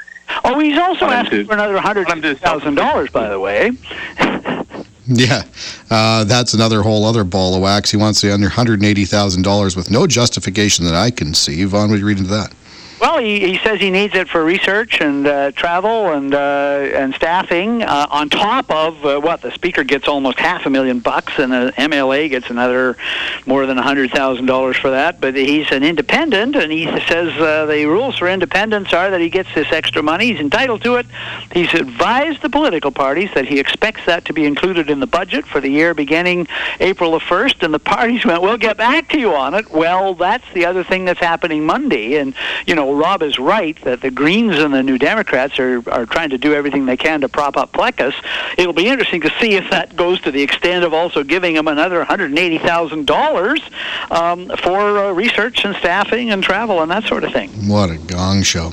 [0.43, 2.07] Oh, he's also asking for another hundred
[2.39, 3.71] thousand dollars, by the way.
[5.17, 5.43] Yeah,
[5.89, 7.89] uh, that's another whole other ball of wax.
[7.89, 11.63] He wants the under $180,000 with no justification that I can see.
[11.63, 12.53] Vaughn, would you read into that?
[12.99, 17.13] Well, he, he says he needs it for research and uh, travel and uh, and
[17.13, 17.83] staffing.
[17.83, 21.51] Uh, on top of uh, what the speaker gets almost half a million bucks, and
[21.51, 22.97] the MLA gets another
[23.45, 25.21] more than a hundred thousand dollars for that.
[25.21, 29.29] But he's an independent, and he says uh, the rules for independents are that he
[29.29, 30.31] gets this extra money.
[30.31, 31.05] He's entitled to it.
[31.53, 35.45] He's advised the political parties that he expects that to be included in the budget
[35.45, 36.47] for the year beginning
[36.79, 37.61] April the first.
[37.61, 40.83] And the parties went, "We'll get back to you on it." Well, that's the other
[40.83, 42.33] thing that's happening Monday, and
[42.65, 46.29] you know Rob is right that the Greens and the New Democrats are, are trying
[46.29, 48.13] to do everything they can to prop up Plecas.
[48.57, 51.67] It'll be interesting to see if that goes to the extent of also giving him
[51.67, 57.49] another $180,000 um, for uh, research and staffing and travel and that sort of thing.
[57.67, 58.71] What a gong show.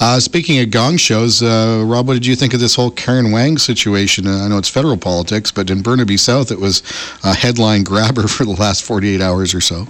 [0.00, 3.32] Uh, speaking of gong shows, uh, Rob, what did you think of this whole Karen
[3.32, 4.26] Wang situation?
[4.26, 6.82] Uh, I know it's federal politics, but in Burnaby South, it was
[7.24, 9.86] a headline grabber for the last 48 hours or so.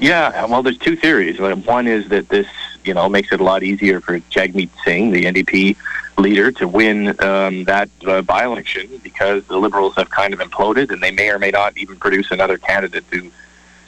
[0.00, 1.38] Yeah, well, there's two theories.
[1.38, 2.46] One is that this,
[2.84, 5.76] you know, makes it a lot easier for Jagmeet Singh, the NDP
[6.18, 11.02] leader, to win um, that uh, by-election because the Liberals have kind of imploded, and
[11.02, 13.30] they may or may not even produce another candidate to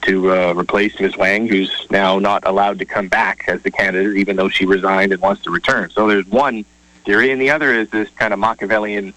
[0.03, 1.17] to uh, replace Ms.
[1.17, 5.13] Wang, who's now not allowed to come back as the candidate, even though she resigned
[5.13, 5.91] and wants to return.
[5.91, 6.65] So there's one
[7.05, 9.13] theory, and the other is this kind of Machiavellian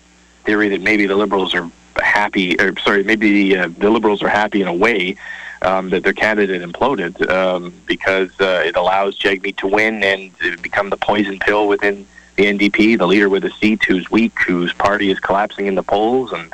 [0.46, 4.62] theory that maybe the Liberals are happy, or sorry, maybe uh, the Liberals are happy
[4.62, 5.16] in a way
[5.62, 10.90] um, that their candidate imploded um, because uh, it allows Jagmeet to win and become
[10.90, 15.12] the poison pill within the NDP, the leader with a seat who's weak, whose party
[15.12, 16.52] is collapsing in the polls, and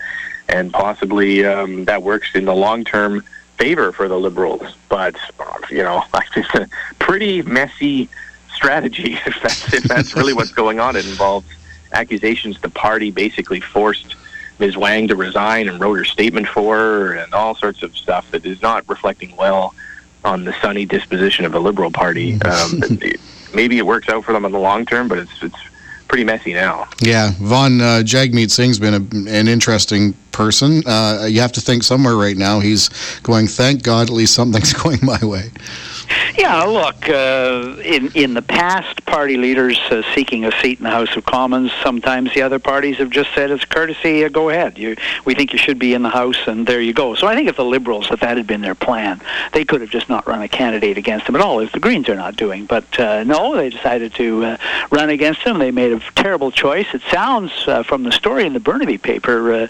[0.50, 3.24] and possibly um, that works in the long term
[3.58, 4.76] favor for the Liberals.
[4.89, 5.15] But
[5.70, 6.04] you know,
[6.36, 6.68] it's a
[7.00, 8.10] pretty messy
[8.54, 10.96] strategy if that's if that's really what's going on.
[10.96, 11.48] It involves
[11.94, 14.14] accusations the party basically forced
[14.60, 14.78] Ms.
[14.78, 18.46] Wang to resign and wrote her statement for her and all sorts of stuff that
[18.46, 19.76] is not reflecting well
[20.24, 22.39] on the sunny disposition of the Liberal Party.
[22.41, 22.82] Um,
[23.54, 25.58] maybe it works out for them in the long term, but it's it's
[26.08, 26.88] pretty messy now.
[27.02, 30.84] Yeah, Vaughn uh, Jagmeet Singh's been a, an interesting person.
[30.86, 32.89] Uh, you have to think somewhere right now he's
[33.20, 33.48] going.
[33.48, 35.52] Thank God, at least something's going my way.
[36.38, 40.89] Yeah, look, uh, in in the past, party leaders uh, seeking a seat in the
[40.89, 44.78] House of Commons, sometimes the other parties have just said, "It's courtesy, uh, go ahead.
[44.78, 47.36] You, we think you should be in the House, and there you go." So I
[47.36, 49.22] think if the Liberals, if that had been their plan,
[49.54, 52.10] they could have just not run a candidate against him at all, as the Greens
[52.10, 52.65] are not doing.
[52.65, 54.58] But uh, no, they decided to uh,
[54.91, 55.58] run against him.
[55.58, 56.88] They made a terrible choice.
[56.94, 59.68] It sounds uh, from the story in the Burnaby paper, uh,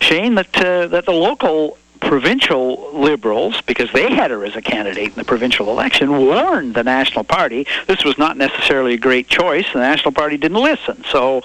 [0.00, 5.08] Shane, that uh, that the local provincial liberals, because they had her as a candidate
[5.08, 9.66] in the provincial election, warned the National Party this was not necessarily a great choice.
[9.72, 11.42] The National Party didn't listen, so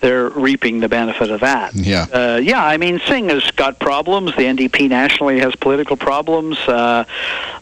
[0.00, 1.74] they're reaping the benefit of that.
[1.74, 2.64] Yeah, uh, yeah.
[2.64, 4.34] I mean, Singh has got problems.
[4.36, 6.58] The NDP nationally has political problems.
[6.58, 7.04] Uh,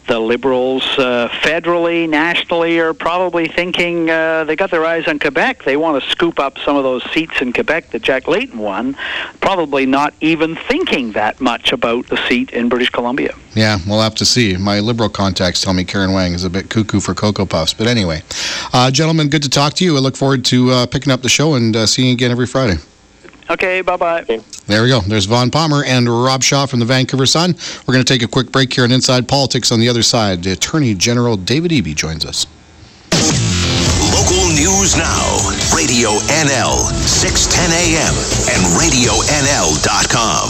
[0.09, 5.63] the Liberals, uh, federally, nationally, are probably thinking uh, they got their eyes on Quebec.
[5.63, 8.97] They want to scoop up some of those seats in Quebec that Jack Layton won,
[9.39, 13.35] probably not even thinking that much about the seat in British Columbia.
[13.53, 14.57] Yeah, we'll have to see.
[14.57, 17.75] My Liberal contacts tell me Karen Wang is a bit cuckoo for Cocoa Puffs.
[17.75, 18.23] But anyway,
[18.73, 19.95] uh, gentlemen, good to talk to you.
[19.95, 22.47] I look forward to uh, picking up the show and uh, seeing you again every
[22.47, 22.77] Friday.
[23.49, 24.21] Okay, bye bye.
[24.21, 24.41] Okay.
[24.67, 25.01] There we go.
[25.01, 27.55] There's Vaughn Palmer and Rob Shaw from the Vancouver Sun.
[27.87, 29.71] We're going to take a quick break here on Inside Politics.
[29.71, 32.45] On the other side, the Attorney General David Eby joins us.
[34.13, 35.25] Local news now.
[35.75, 38.13] Radio NL, 610 AM,
[38.53, 40.49] and RadioNL.com.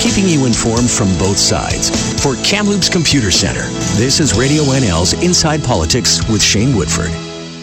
[0.00, 1.90] Keeping you informed from both sides.
[2.22, 7.10] For Kamloops Computer Center, this is Radio NL's Inside Politics with Shane Woodford.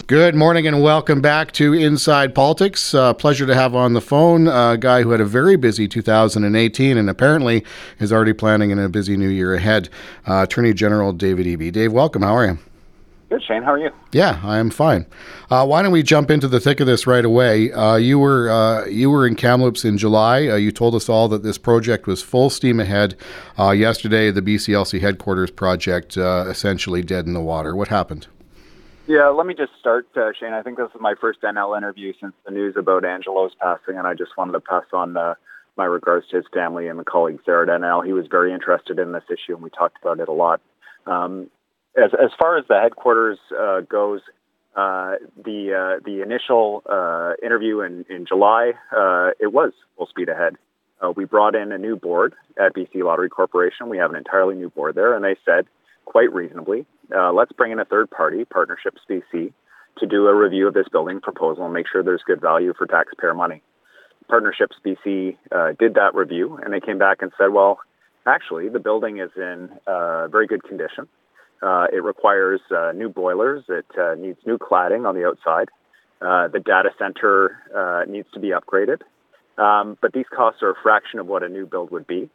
[0.08, 2.94] Good morning and welcome back to Inside Politics.
[2.94, 6.96] Uh, pleasure to have on the phone a guy who had a very busy 2018
[6.96, 7.64] and apparently
[7.98, 9.88] is already planning in a busy new year ahead.
[10.24, 11.72] Uh, Attorney General David Eby.
[11.72, 12.22] Dave, welcome.
[12.22, 12.58] How are you?
[13.30, 13.64] Good, Shane.
[13.64, 13.90] How are you?
[14.12, 15.06] Yeah, I am fine.
[15.50, 17.72] Uh, why don't we jump into the thick of this right away?
[17.72, 20.46] Uh, you were uh, you were in Kamloops in July.
[20.46, 23.16] Uh, you told us all that this project was full steam ahead.
[23.58, 27.74] Uh, yesterday, the BCLC headquarters project uh, essentially dead in the water.
[27.74, 28.28] What happened?
[29.06, 30.52] Yeah, let me just start, uh, Shane.
[30.52, 34.06] I think this is my first NL interview since the news about Angelo's passing, and
[34.06, 35.34] I just wanted to pass on uh,
[35.76, 38.04] my regards to his family and the colleagues there at NL.
[38.04, 40.60] He was very interested in this issue, and we talked about it a lot.
[41.06, 41.48] Um,
[41.96, 44.22] as as far as the headquarters uh, goes,
[44.74, 48.72] uh, the uh, the initial uh, interview in in July,
[49.38, 50.56] it was full speed ahead.
[51.14, 53.88] we brought in a new board at BC Lottery Corporation.
[53.88, 55.66] We have an entirely new board there, and they said
[56.06, 59.52] quite reasonably uh, let's bring in a third party, Partnerships BC,
[59.98, 62.86] to do a review of this building proposal and make sure there's good value for
[62.86, 63.62] taxpayer money.
[64.28, 67.78] Partnerships BC uh, did that review and they came back and said, well,
[68.26, 71.08] actually, the building is in uh, very good condition.
[71.62, 75.68] Uh, it requires uh, new boilers, it uh, needs new cladding on the outside.
[76.20, 79.00] the data center needs to be upgraded.
[79.58, 82.28] Um, but these costs are a fraction of what a new build would be.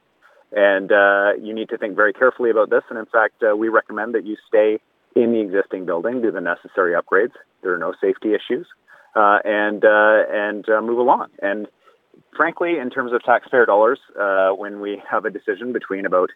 [0.51, 2.83] And uh, you need to think very carefully about this.
[2.89, 4.79] And in fact, uh, we recommend that you stay
[5.15, 7.33] in the existing building, do the necessary upgrades.
[7.61, 8.67] There are no safety issues,
[9.15, 11.29] uh, and uh, and uh, move along.
[11.41, 11.67] And
[12.35, 16.29] frankly, in terms of taxpayer dollars, uh, when we have a decision between about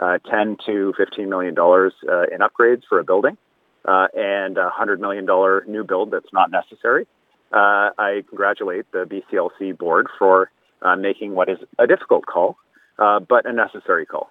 [0.00, 3.36] 10 to 15 million dollars in upgrades for a building
[3.84, 7.06] and a hundred million dollar new build that's not necessary,
[7.52, 10.50] I congratulate the BCLC board for
[10.98, 12.56] making what is a difficult call
[13.02, 14.30] uh, but a necessary call.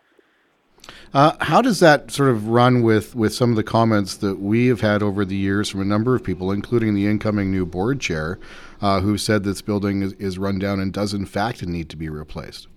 [1.13, 4.67] Uh, how does that sort of run with, with some of the comments that we
[4.67, 7.99] have had over the years from a number of people, including the incoming new board
[7.99, 8.39] chair,
[8.81, 11.97] uh, who said this building is, is run down and does in fact need to
[11.97, 12.67] be replaced?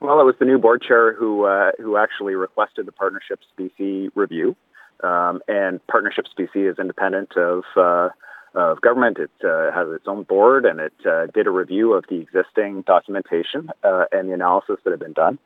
[0.00, 4.10] Well, it was the new board chair who uh, who actually requested the Partnerships BC
[4.14, 4.54] review,
[5.02, 8.10] um, and Partnerships BC is independent of uh,
[8.54, 9.18] of government.
[9.18, 12.82] It uh, has its own board, and it uh, did a review of the existing
[12.82, 15.38] documentation uh, and the analysis that had been done.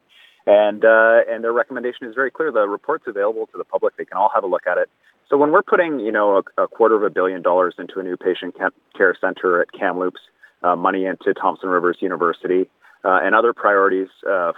[0.46, 2.50] And uh, and their recommendation is very clear.
[2.50, 4.90] The report's available to the public; they can all have a look at it.
[5.30, 8.02] So when we're putting, you know, a, a quarter of a billion dollars into a
[8.02, 8.56] new patient
[8.96, 10.20] care center at Kamloops,
[10.62, 12.68] uh, money into Thompson Rivers University,
[13.04, 14.08] uh, and other priorities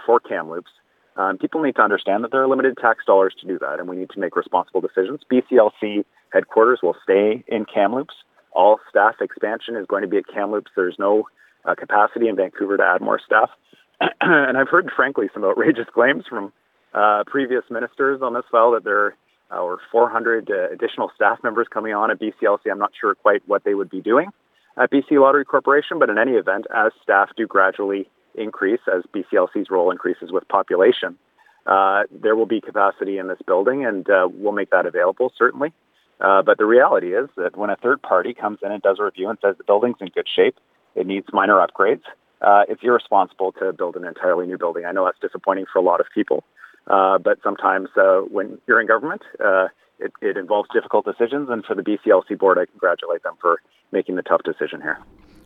[0.05, 0.71] for Kamloops,
[1.17, 3.87] um, people need to understand that there are limited tax dollars to do that, and
[3.87, 5.21] we need to make responsible decisions.
[5.31, 6.03] BCLC
[6.33, 8.15] headquarters will stay in Kamloops
[8.55, 10.71] all staff expansion is going to be at Kamloops.
[10.75, 11.27] There's no
[11.65, 13.49] uh, capacity in Vancouver to add more staff.
[14.21, 16.51] and I've heard, frankly, some outrageous claims from
[16.93, 19.15] uh, previous ministers on this file that there
[19.51, 22.71] are 400 uh, additional staff members coming on at BCLC.
[22.71, 24.29] I'm not sure quite what they would be doing
[24.77, 29.69] at BC Lottery Corporation, but in any event, as staff do gradually increase, as BCLC's
[29.69, 31.17] role increases with population,
[31.65, 35.73] uh, there will be capacity in this building, and uh, we'll make that available, certainly.
[36.19, 39.03] Uh, but the reality is that when a third party comes in and does a
[39.03, 40.57] review and says the building's in good shape,
[40.95, 42.03] it needs minor upgrades,
[42.41, 44.85] uh, it's irresponsible to build an entirely new building.
[44.85, 46.43] I know that's disappointing for a lot of people,
[46.87, 49.67] uh, but sometimes uh, when you're in government, uh,
[49.99, 51.49] it, it involves difficult decisions.
[51.49, 54.99] And for the BCLC board, I congratulate them for making the tough decision here.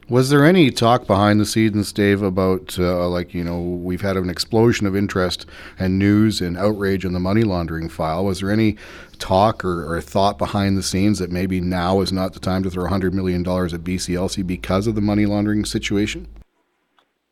[0.10, 4.17] Was there any talk behind the scenes, Dave, about uh, like you know we've had
[4.17, 5.45] an explosion of interest
[5.78, 8.26] and news and outrage on the money laundering file?
[8.26, 8.76] Was there any
[9.19, 12.72] talk or, or thought behind the scenes that maybe now is not the time to
[12.72, 16.28] throw hundred million dollars at BCLC because of the money laundering situation?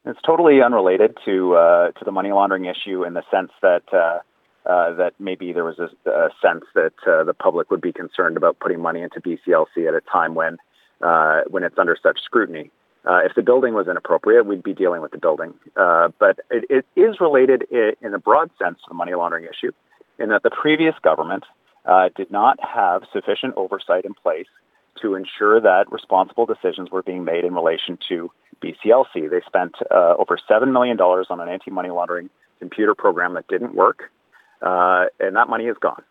[0.06, 3.84] It's totally unrelated to uh, to the money laundering issue in the sense that.
[3.92, 4.20] Uh,
[4.68, 8.36] uh, that maybe there was a, a sense that uh, the public would be concerned
[8.36, 10.58] about putting money into BCLC at a time when
[11.02, 12.72] uh, when it's under such scrutiny.
[13.06, 15.54] Uh, if the building was inappropriate, we'd be dealing with the building.
[15.78, 19.72] Uh, but it, it is related in, a broad sense to the money laundering issue.
[20.20, 21.46] in that the previous government
[21.86, 24.48] uh, did not have sufficient oversight in place
[25.02, 28.30] to ensure that responsible decisions were being made in relation to
[28.62, 29.30] BCLC.
[29.30, 32.30] They spent uh, over $7 million on an anti money laundering
[32.60, 34.12] computer program that didn't work,
[34.62, 36.04] uh, and that money is gone.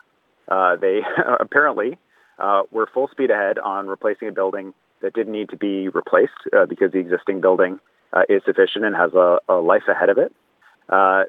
[0.49, 1.01] Uh, they
[1.41, 1.99] apparently
[2.39, 6.32] uh, were full speed ahead on replacing a building that didn't need to be replaced
[6.57, 7.78] uh, because the existing building
[8.12, 10.32] uh, is sufficient and has a, a life ahead of it.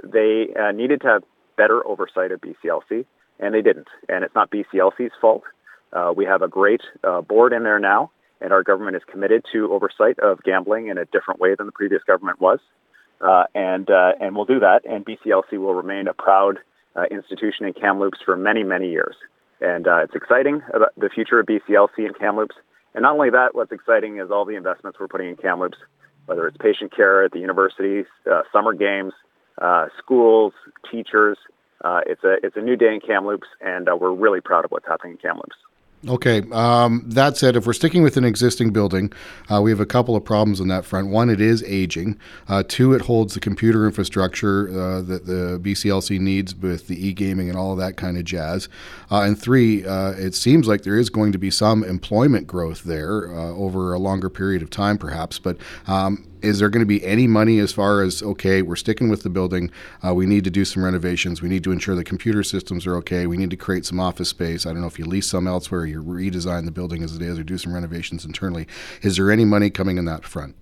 [0.03, 1.23] they needed to have
[1.57, 3.05] better oversight of BCLC,
[3.39, 3.87] and they didn't.
[4.07, 5.43] And it's not BCLC's fault.
[5.91, 9.43] Uh, we have a great uh, board in there now, and our government is committed
[9.51, 12.59] to oversight of gambling in a different way than the previous government was.
[13.19, 16.59] Uh, and uh, and we'll do that, and BCLC will remain a proud
[16.95, 19.15] uh, institution in Kamloops for many, many years.
[19.61, 22.55] And uh, it's exciting about the future of BCLC and Kamloops.
[22.93, 25.77] And not only that, what's exciting is all the investments we're putting in Kamloops,
[26.25, 29.13] whether it's patient care at the universities, uh, summer games,
[29.61, 30.53] uh, schools,
[30.91, 31.37] teachers.
[31.83, 34.87] Uh, it's a it's a new day in Kamloops, and we're really proud of what's
[34.87, 35.55] happening in Kamloops.
[36.07, 36.43] Okay.
[36.51, 39.11] Um, that said, if we're sticking with an existing building,
[39.51, 41.07] uh, we have a couple of problems on that front.
[41.07, 42.19] One, it is aging.
[42.47, 47.13] Uh, two, it holds the computer infrastructure uh, that the BCLC needs with the e
[47.13, 48.69] gaming and all of that kind of jazz.
[49.09, 52.83] Uh, and three, uh, it seems like there is going to be some employment growth
[52.83, 55.39] there uh, over a longer period of time, perhaps.
[55.39, 59.09] But um, is there going to be any money as far as okay we're sticking
[59.09, 59.71] with the building
[60.05, 62.95] uh, we need to do some renovations we need to ensure the computer systems are
[62.95, 65.47] okay we need to create some office space i don't know if you lease some
[65.47, 68.67] elsewhere you redesign the building as it is or do some renovations internally
[69.01, 70.55] is there any money coming in that front?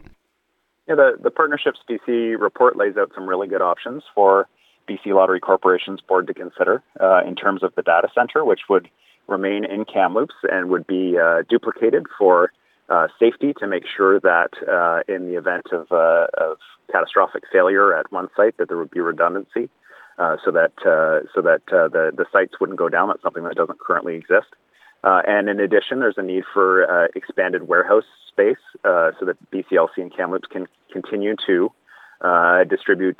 [0.87, 4.47] Yeah the, the partnerships bc report lays out some really good options for
[4.89, 8.89] bc lottery corporation's board to consider uh, in terms of the data center which would
[9.27, 12.51] remain in kamloops and would be uh, duplicated for
[12.89, 16.57] uh, safety to make sure that uh, in the event of, uh, of,
[16.91, 19.69] catastrophic failure at one site that there would be redundancy
[20.19, 23.07] uh, so that uh, so that the the sites wouldn't go down.
[23.07, 24.53] That's something that doesn't currently exist.
[25.03, 30.47] and in addition, there's a need for expanded warehouse space so that BCLC and Kamloops
[30.47, 31.71] can continue to
[32.69, 33.19] distribute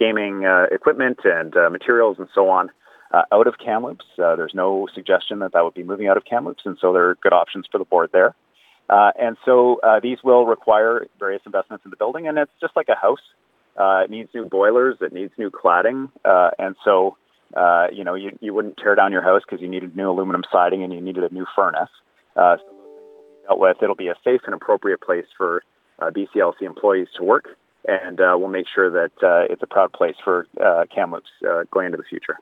[0.00, 2.70] gaming equipment and materials and so on
[3.14, 4.04] uh, out of Kamloops.
[4.18, 7.10] Uh, there's no suggestion that that would be moving out of Kamloops, and so there
[7.10, 8.34] are good options for the board there.
[8.88, 12.74] Uh, and so uh, these will require various investments in the building, and it's just
[12.74, 13.22] like a house.
[13.76, 17.16] Uh, it needs new boilers, it needs new cladding, uh, and so
[17.92, 20.82] you know you, you wouldn't tear down your house because you needed new aluminum siding
[20.82, 21.88] and you needed a new furnace.
[22.34, 23.76] so those things will be dealt with.
[23.82, 25.62] It'll be a safe and appropriate place for
[26.00, 27.56] BCLC employees to work,
[27.86, 30.46] and we'll make sure that it's a proud place for
[30.94, 31.30] Kamloops
[31.70, 32.38] going into the future.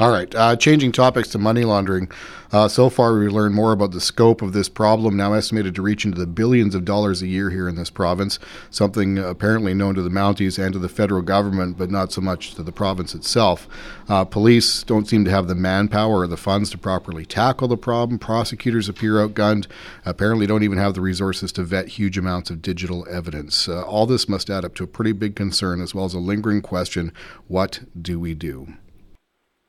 [0.00, 0.34] All right.
[0.34, 2.10] Uh, changing topics to money laundering.
[2.50, 5.82] Uh, so far, we learned more about the scope of this problem, now estimated to
[5.82, 8.40] reach into the billions of dollars a year here in this province,
[8.70, 12.54] something apparently known to the Mounties and to the federal government, but not so much
[12.54, 13.68] to the province itself.
[14.08, 17.76] Uh, police don't seem to have the manpower or the funds to properly tackle the
[17.76, 18.18] problem.
[18.18, 19.68] Prosecutors appear outgunned,
[20.04, 23.68] apparently, don't even have the resources to vet huge amounts of digital evidence.
[23.68, 26.18] Uh, all this must add up to a pretty big concern, as well as a
[26.18, 27.12] lingering question
[27.46, 28.74] what do we do?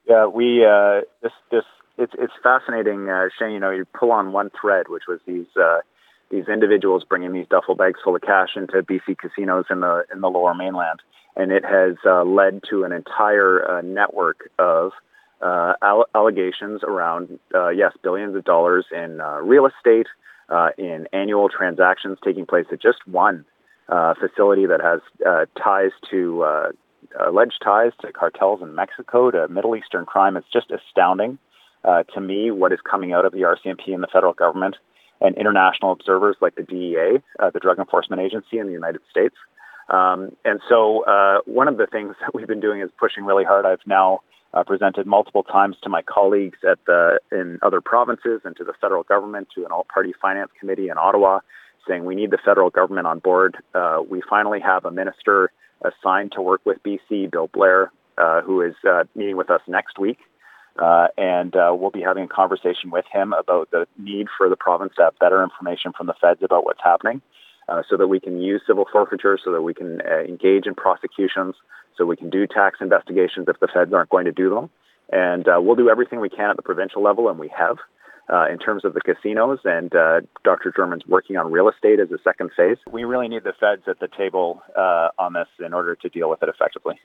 [0.08, 1.64] Yeah, we uh, this this
[1.98, 3.54] it's it's fascinating, uh, Shane.
[3.54, 5.80] You know, you pull on one thread, which was these uh,
[6.30, 10.22] these individuals bringing these duffel bags full of cash into BC casinos in the in
[10.22, 11.00] the Lower Mainland,
[11.36, 14.92] and it has uh, led to an entire uh, network of
[15.42, 15.74] uh,
[16.14, 20.08] allegations around uh, yes, billions of dollars in uh, real estate,
[20.50, 23.46] uh, in annual transactions taking place at just one
[23.90, 26.72] uh, facility that has uh, ties to uh,
[27.20, 30.38] alleged ties to cartels in Mexico, to Middle Eastern crime.
[30.38, 31.38] It's just astounding
[31.84, 34.76] uh, to me what is coming out of the RCMP and the federal government
[35.22, 39.36] and international observers like the DEA, uh, the Drug Enforcement Agency in the United States.
[39.90, 43.44] Um, and so, uh, one of the things that we've been doing is pushing really
[43.44, 43.66] hard.
[43.66, 44.22] I've now
[44.54, 48.74] uh, presented multiple times to my colleagues at the in other provinces and to the
[48.80, 51.40] federal government, to an all-party finance committee in Ottawa,
[51.88, 53.58] saying we need the federal government on board.
[53.74, 55.52] Uh, we finally have a minister
[55.82, 60.00] assigned to work with BC, Bill Blair, uh, who is uh, meeting with us next
[60.00, 60.20] week.
[60.78, 64.58] Uh, and uh, we'll be having a conversation with him about the need for the
[64.58, 67.22] province to have better information from the feds about what's happening
[67.70, 70.76] uh, so that we can use civil forfeiture, so that we can uh, engage in
[70.76, 71.56] prosecutions,
[71.98, 74.70] so we can do tax investigations if the feds aren't going to do them.
[75.12, 77.78] And we'll do everything we can at the provincial level, and we have
[78.32, 80.74] uh, in terms of the casinos, and uh, Dr.
[80.76, 82.78] German's working on real estate as a second phase.
[82.92, 86.30] We really need the feds at the table uh, on this in order to deal
[86.30, 87.00] with it effectively.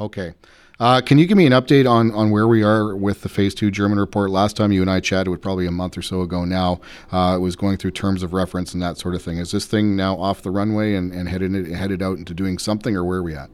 [0.00, 0.34] Okay.
[0.80, 3.54] Uh, can you give me an update on, on where we are with the Phase
[3.54, 4.30] 2 German report?
[4.30, 6.80] Last time you and I chatted, was probably a month or so ago now,
[7.12, 9.36] uh, it was going through terms of reference and that sort of thing.
[9.36, 12.96] Is this thing now off the runway and, and headed, headed out into doing something,
[12.96, 13.50] or where are we at?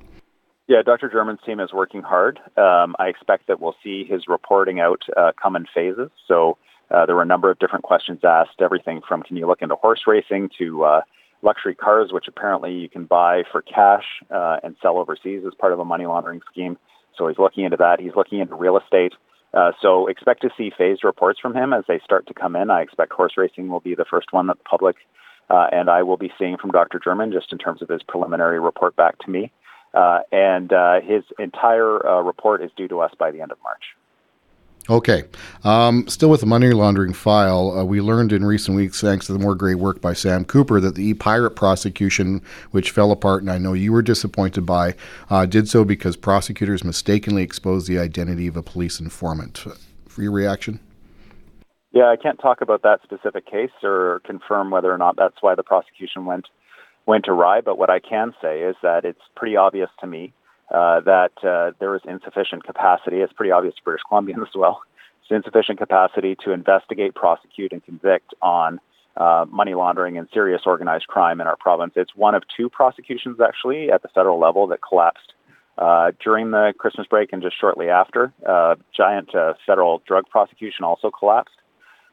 [0.69, 1.11] Yeah, Dr.
[1.11, 2.39] German's team is working hard.
[2.57, 6.11] Um, I expect that we'll see his reporting out uh, come in phases.
[6.27, 6.59] So
[6.91, 9.75] uh, there were a number of different questions asked, everything from can you look into
[9.77, 11.01] horse racing to uh,
[11.43, 15.73] luxury cars, which apparently you can buy for cash uh, and sell overseas as part
[15.73, 16.77] of a money laundering scheme.
[17.17, 18.01] So he's looking into that.
[18.01, 19.13] He's looking into real estate.
[19.53, 22.71] Uh, so expect to see phased reports from him as they start to come in.
[22.71, 24.97] I expect horse racing will be the first one that the public
[25.51, 27.01] uh, and I will be seeing from Dr.
[27.03, 29.51] German just in terms of his preliminary report back to me.
[29.95, 33.59] Uh, and uh, his entire uh, report is due to us by the end of
[33.63, 33.83] March.
[34.91, 35.25] Okay.
[35.65, 39.35] Um, still with the money laundering file, uh, we learned in recent weeks, thanks to
[39.35, 43.43] the more great work by Sam Cooper, that the e pirate prosecution, which fell apart,
[43.43, 44.95] and I know you were disappointed by,
[45.29, 49.65] uh, did so because prosecutors mistakenly exposed the identity of a police informant.
[50.09, 50.81] For your reaction?
[51.93, 55.55] Yeah, I can't talk about that specific case or confirm whether or not that's why
[55.55, 56.47] the prosecution went
[57.07, 57.61] went awry.
[57.61, 60.33] But what I can say is that it's pretty obvious to me
[60.71, 63.17] uh, that uh, there is insufficient capacity.
[63.19, 64.83] It's pretty obvious to British Columbians as well.
[65.23, 68.79] It's insufficient capacity to investigate, prosecute, and convict on
[69.17, 71.95] uh, money laundering and serious organized crime in our province.
[71.97, 75.33] It's one of two prosecutions actually at the federal level that collapsed
[75.79, 78.33] uh, during the Christmas break and just shortly after.
[78.47, 79.31] Uh, giant
[79.67, 81.57] federal drug prosecution also collapsed.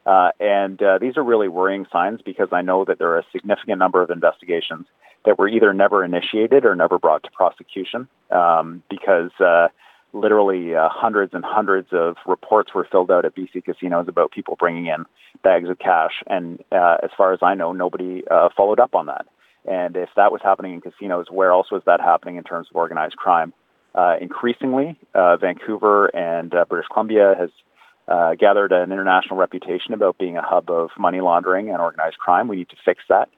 [0.06, 4.02] And these are really worrying signs because I know that there are a significant number
[4.02, 4.86] of investigations
[5.26, 9.68] that were either never initiated or never brought to prosecution um, because uh,
[10.14, 14.56] literally uh, hundreds and hundreds of reports were filled out at BC casinos about people
[14.58, 15.06] bringing in
[15.44, 16.24] bags of cash.
[16.28, 19.26] And uh, as far as I know, nobody uh, followed up on that.
[19.66, 22.76] And if that was happening in casinos, where else was that happening in terms of
[22.76, 23.52] organized crime?
[23.96, 27.50] Uh, increasingly, uh, Vancouver and British Columbia has
[28.38, 32.48] gathered an international reputation about being a hub of money laundering and organized crime.
[32.48, 33.30] We need to fix that.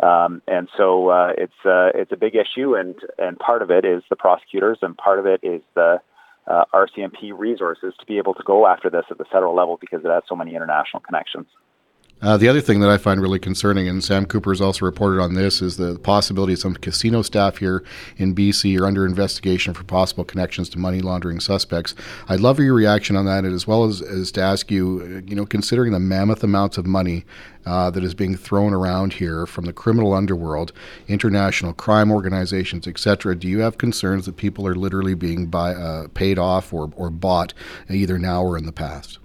[0.00, 3.84] Um, and so uh, it's uh, it's a big issue, and and part of it
[3.84, 6.00] is the prosecutors, and part of it is the
[6.46, 10.04] uh, RCMP resources to be able to go after this at the federal level because
[10.04, 11.46] it has so many international connections.
[12.22, 15.20] Uh, the other thing that I find really concerning, and Sam Cooper has also reported
[15.20, 17.82] on this, is the possibility some casino staff here
[18.16, 21.96] in BC are under investigation for possible connections to money laundering suspects.
[22.28, 25.44] I'd love your reaction on that, as well as, as to ask you, you know,
[25.44, 27.24] considering the mammoth amounts of money
[27.66, 30.72] uh, that is being thrown around here from the criminal underworld,
[31.08, 36.06] international crime organizations, etc., do you have concerns that people are literally being buy, uh,
[36.14, 37.52] paid off or, or bought
[37.90, 39.18] either now or in the past?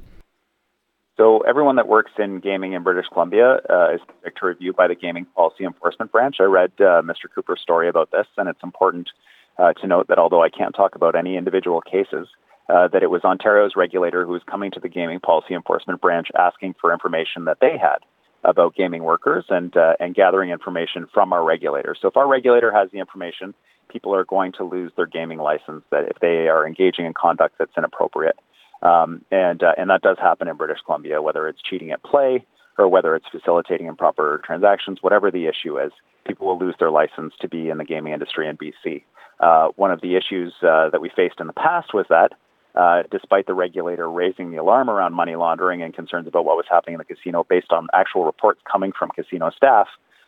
[1.18, 4.88] So everyone that works in gaming in British Columbia uh, is subject to review by
[4.88, 6.36] the Gaming Policy Enforcement Branch.
[6.39, 7.26] I read uh, Mr.
[7.34, 9.09] Cooper's story about this, and it's important
[9.57, 12.28] uh, to note that although I can't talk about any individual cases,
[12.70, 16.28] uh, that it was Ontario's regulator who was coming to the Gaming Policy Enforcement Branch
[16.38, 17.97] asking for information that they had
[18.43, 21.95] about gaming workers and uh, and gathering information from our regulator.
[21.99, 23.55] So if our regulator has the information,
[23.89, 27.55] people are going to lose their gaming license that if they are engaging in conduct
[27.57, 28.38] that's inappropriate.
[28.82, 32.45] Um, and uh, and that does happen in British Columbia, whether it's cheating at play
[32.78, 35.91] or whether it's facilitating improper transactions, whatever the issue is,
[36.28, 39.03] people will lose their license to be in the gaming industry in BC.
[39.39, 42.34] Uh, one of the issues uh, that we faced in the past was that,
[42.75, 46.65] uh, despite the regulator raising the alarm around money laundering and concerns about what was
[46.69, 49.88] happening in the casino based on actual reports coming from casino staff,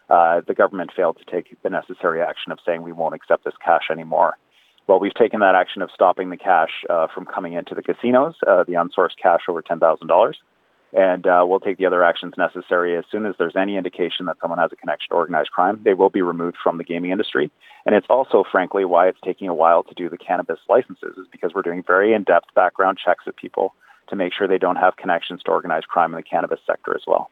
[0.10, 3.54] uh, the government failed to take the necessary action of saying we won't accept this
[3.64, 4.38] cash anymore.
[4.90, 8.34] Well, we've taken that action of stopping the cash uh, from coming into the casinos,
[8.48, 10.34] uh, the unsourced cash over $10,000.
[10.94, 14.38] And uh, we'll take the other actions necessary as soon as there's any indication that
[14.42, 15.80] someone has a connection to organized crime.
[15.86, 17.52] They will be removed from the gaming industry.
[17.86, 21.28] And it's also, frankly, why it's taking a while to do the cannabis licenses, is
[21.32, 23.76] because we're doing very in depth background checks of people
[24.08, 27.04] to make sure they don't have connections to organized crime in the cannabis sector as
[27.06, 27.30] well.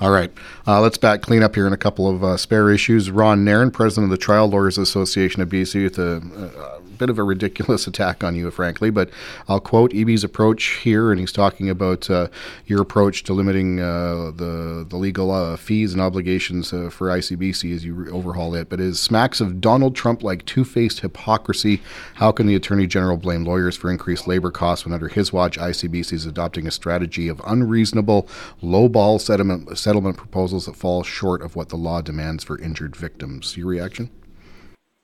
[0.00, 0.30] All right.
[0.64, 3.10] Uh, let's back clean up here in a couple of uh, spare issues.
[3.10, 7.18] Ron Nairn, president of the Trial Lawyers Association of BC, with a, a, bit of
[7.18, 8.90] a ridiculous attack on you, frankly.
[8.90, 9.10] But
[9.48, 12.28] I'll quote Eby's approach here, and he's talking about uh,
[12.66, 17.74] your approach to limiting uh, the the legal uh, fees and obligations uh, for ICBC
[17.74, 18.68] as you overhaul it.
[18.68, 21.82] But it smacks of Donald Trump like two faced hypocrisy.
[22.14, 25.58] How can the Attorney General blame lawyers for increased labor costs when under his watch
[25.58, 28.28] ICBC is adopting a strategy of unreasonable,
[28.62, 29.78] lowball settlement settlement
[30.16, 33.56] proposals that fall short of what the law demands for injured victims.
[33.56, 34.10] Your reaction?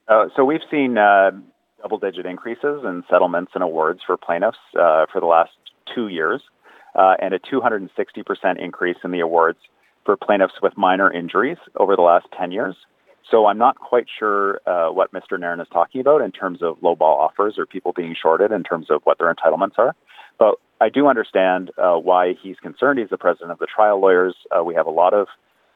[0.09, 1.30] Uh, so we've seen uh,
[1.82, 5.53] double-digit increases in settlements and awards for plaintiffs uh, for the last
[5.95, 6.43] two years,
[6.95, 7.89] uh, and a 260%
[8.59, 9.59] increase in the awards
[10.05, 12.76] for plaintiffs with minor injuries over the last 10 years.
[13.30, 15.41] So I'm not quite sure uh, what Mr.
[15.41, 18.89] Nairn is talking about in terms of lowball offers or people being shorted in terms
[18.91, 19.95] of what their entitlements are.
[20.39, 22.99] But I do understand uh, why he's concerned.
[22.99, 24.35] He's the president of the trial lawyers.
[24.55, 25.28] Uh, we have a lot of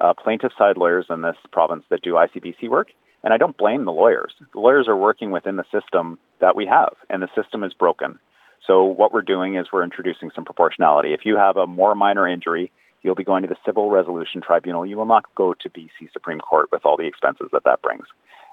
[0.02, 2.88] uh, plaintiff side lawyers in this province that do ICBC work.
[3.24, 4.34] And I don't blame the lawyers.
[4.52, 8.18] The lawyers are working within the system that we have, and the system is broken.
[8.66, 11.14] So what we're doing is we're introducing some proportionality.
[11.14, 12.70] If you have a more minor injury,
[13.02, 14.84] you'll be going to the Civil Resolution Tribunal.
[14.84, 18.04] You will not go to BC Supreme Court with all the expenses that that brings.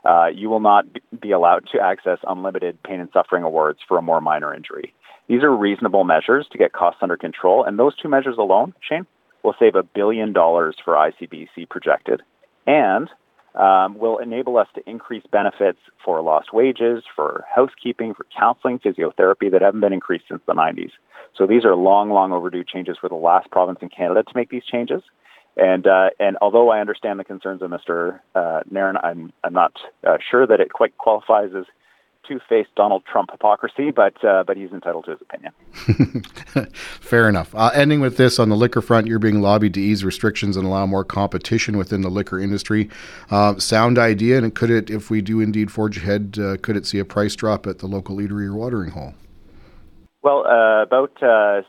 [0.06, 0.86] Uh, you will not
[1.20, 4.94] be allowed to access unlimited pain and suffering awards for a more minor injury.
[5.28, 9.08] These are reasonable measures to get costs under control, and those two measures alone, Shane,
[9.44, 12.22] will save a billion dollars for ICBC projected,
[12.68, 13.10] and
[13.56, 19.50] um, will enable us to increase benefits for lost wages, for housekeeping, for counseling, physiotherapy
[19.52, 20.92] that haven't been increased since the 90s.
[21.38, 24.50] So these are long, long overdue changes for the last province in Canada to make
[24.50, 25.02] these changes.
[25.58, 28.20] And uh, and although I understand the concerns of Mr.
[28.34, 29.74] Uh, Nairn, I'm I'm not
[30.06, 31.66] uh, sure that it quite qualifies as
[32.28, 35.54] two-faced Donald Trump hypocrisy, but uh, but he's entitled to his opinion.
[36.74, 37.54] Fair enough.
[37.56, 40.66] Uh, ending with this on the liquor front, you're being lobbied to ease restrictions and
[40.66, 42.90] allow more competition within the liquor industry.
[43.30, 46.86] Uh, sound idea, and could it, if we do indeed forge ahead, uh, could it
[46.86, 49.14] see a price drop at the local eatery or watering hole?
[50.22, 51.62] Well, uh, about uh,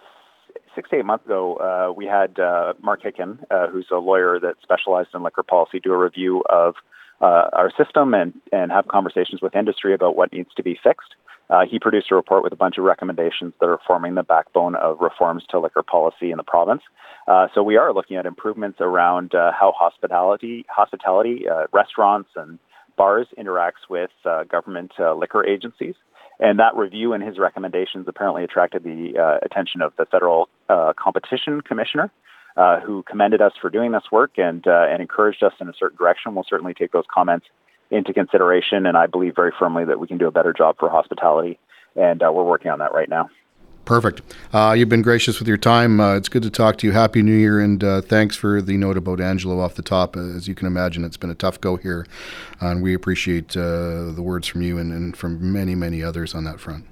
[0.77, 2.37] six to eight months ago, we had
[2.81, 3.39] Mark Hicken,
[3.73, 6.77] who's a lawyer that specialized in liquor policy, do a review of
[7.21, 11.15] uh, our system and, and have conversations with industry about what needs to be fixed.
[11.49, 14.75] Uh, he produced a report with a bunch of recommendations that are forming the backbone
[14.75, 16.83] of reforms to liquor policy in the province.
[17.29, 22.59] Uh, so we are looking at improvements around uh, how hospitality, hospitality, uh, restaurants and
[22.97, 25.95] bars interacts with uh, government liquor agencies.
[26.39, 30.49] And that review and his recommendations apparently attracted the attention of the federal
[30.97, 32.11] competition commissioner
[32.57, 35.75] uh, who commended us for doing this work and uh, and encouraged us in a
[35.79, 36.35] certain direction.
[36.35, 37.47] We'll certainly take those comments
[37.91, 40.89] into consideration, and I believe very firmly that we can do a better job for
[40.89, 41.59] hospitality,
[41.95, 43.29] and uh, we're working on that right now.
[43.87, 44.21] Perfect.
[44.53, 46.01] Uh, you've been gracious with your time.
[46.01, 46.93] Uh, it's good to talk to you.
[46.93, 50.17] Happy New Year, and uh, thanks for the note about Angelo off the top.
[50.17, 52.05] As you can imagine, it's been a tough go here,
[52.61, 56.61] and we appreciate the words from you and, and from many, many others on that
[56.61, 56.85] front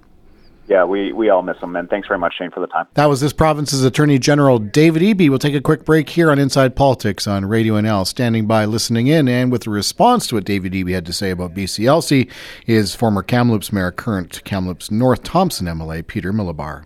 [0.68, 1.76] yeah, we, we all miss him.
[1.76, 2.86] And thanks very much, Shane, for the time.
[2.94, 5.28] That was this province's Attorney General, David Eby.
[5.28, 8.06] We'll take a quick break here on Inside Politics on Radio NL.
[8.06, 11.30] Standing by, listening in, and with a response to what David Eby had to say
[11.30, 12.30] about BCLC
[12.66, 16.84] is former Kamloops Mayor, current Kamloops North Thompson MLA, Peter Milobar.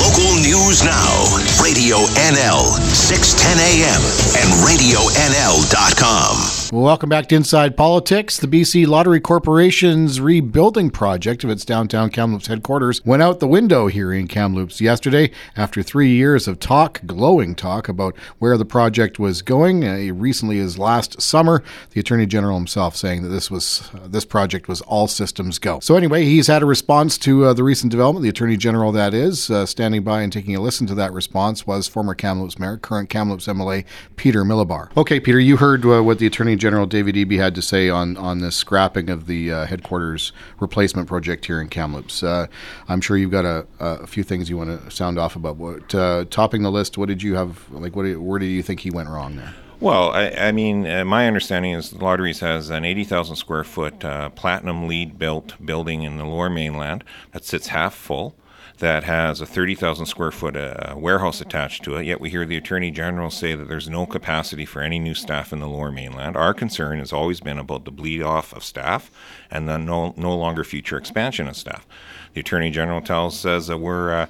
[0.00, 1.36] Local news now.
[1.62, 2.62] Radio NL,
[2.92, 4.02] 610 AM,
[4.36, 6.55] and RadioNL.com.
[6.72, 8.38] Welcome back to Inside Politics.
[8.38, 13.86] The BC Lottery Corporation's rebuilding project of its downtown Kamloops headquarters went out the window
[13.86, 19.20] here in Kamloops yesterday after three years of talk, glowing talk about where the project
[19.20, 19.84] was going.
[19.86, 21.62] Uh, recently, as last summer,
[21.92, 25.78] the Attorney General himself saying that this was uh, this project was all systems go.
[25.78, 28.24] So anyway, he's had a response to uh, the recent development.
[28.24, 31.64] The Attorney General, that is, uh, standing by and taking a listen to that response
[31.64, 33.84] was former Kamloops Mayor, current Kamloops MLA
[34.16, 34.94] Peter Milobar.
[34.96, 38.16] Okay, Peter, you heard uh, what the Attorney General David Eby had to say on
[38.16, 42.22] on the scrapping of the uh, headquarters replacement project here in Kamloops.
[42.22, 42.46] Uh,
[42.88, 45.56] I'm sure you've got a, a, few things you want to sound off about.
[45.56, 46.98] What uh, topping the list?
[46.98, 47.70] What did you have?
[47.70, 49.54] Like, what where do you think he went wrong there?
[49.78, 54.02] Well, I, I mean, uh, my understanding is the Lotteries has an 80,000 square foot
[54.06, 58.34] uh, platinum LEED built building in the lower mainland that sits half full
[58.78, 62.06] that has a 30,000 square foot uh, warehouse attached to it.
[62.06, 65.52] Yet we hear the Attorney General say that there's no capacity for any new staff
[65.52, 66.36] in the lower mainland.
[66.36, 69.10] Our concern has always been about the bleed off of staff
[69.50, 71.86] and the no, no longer future expansion of staff.
[72.34, 74.26] The Attorney General tells says that we're uh,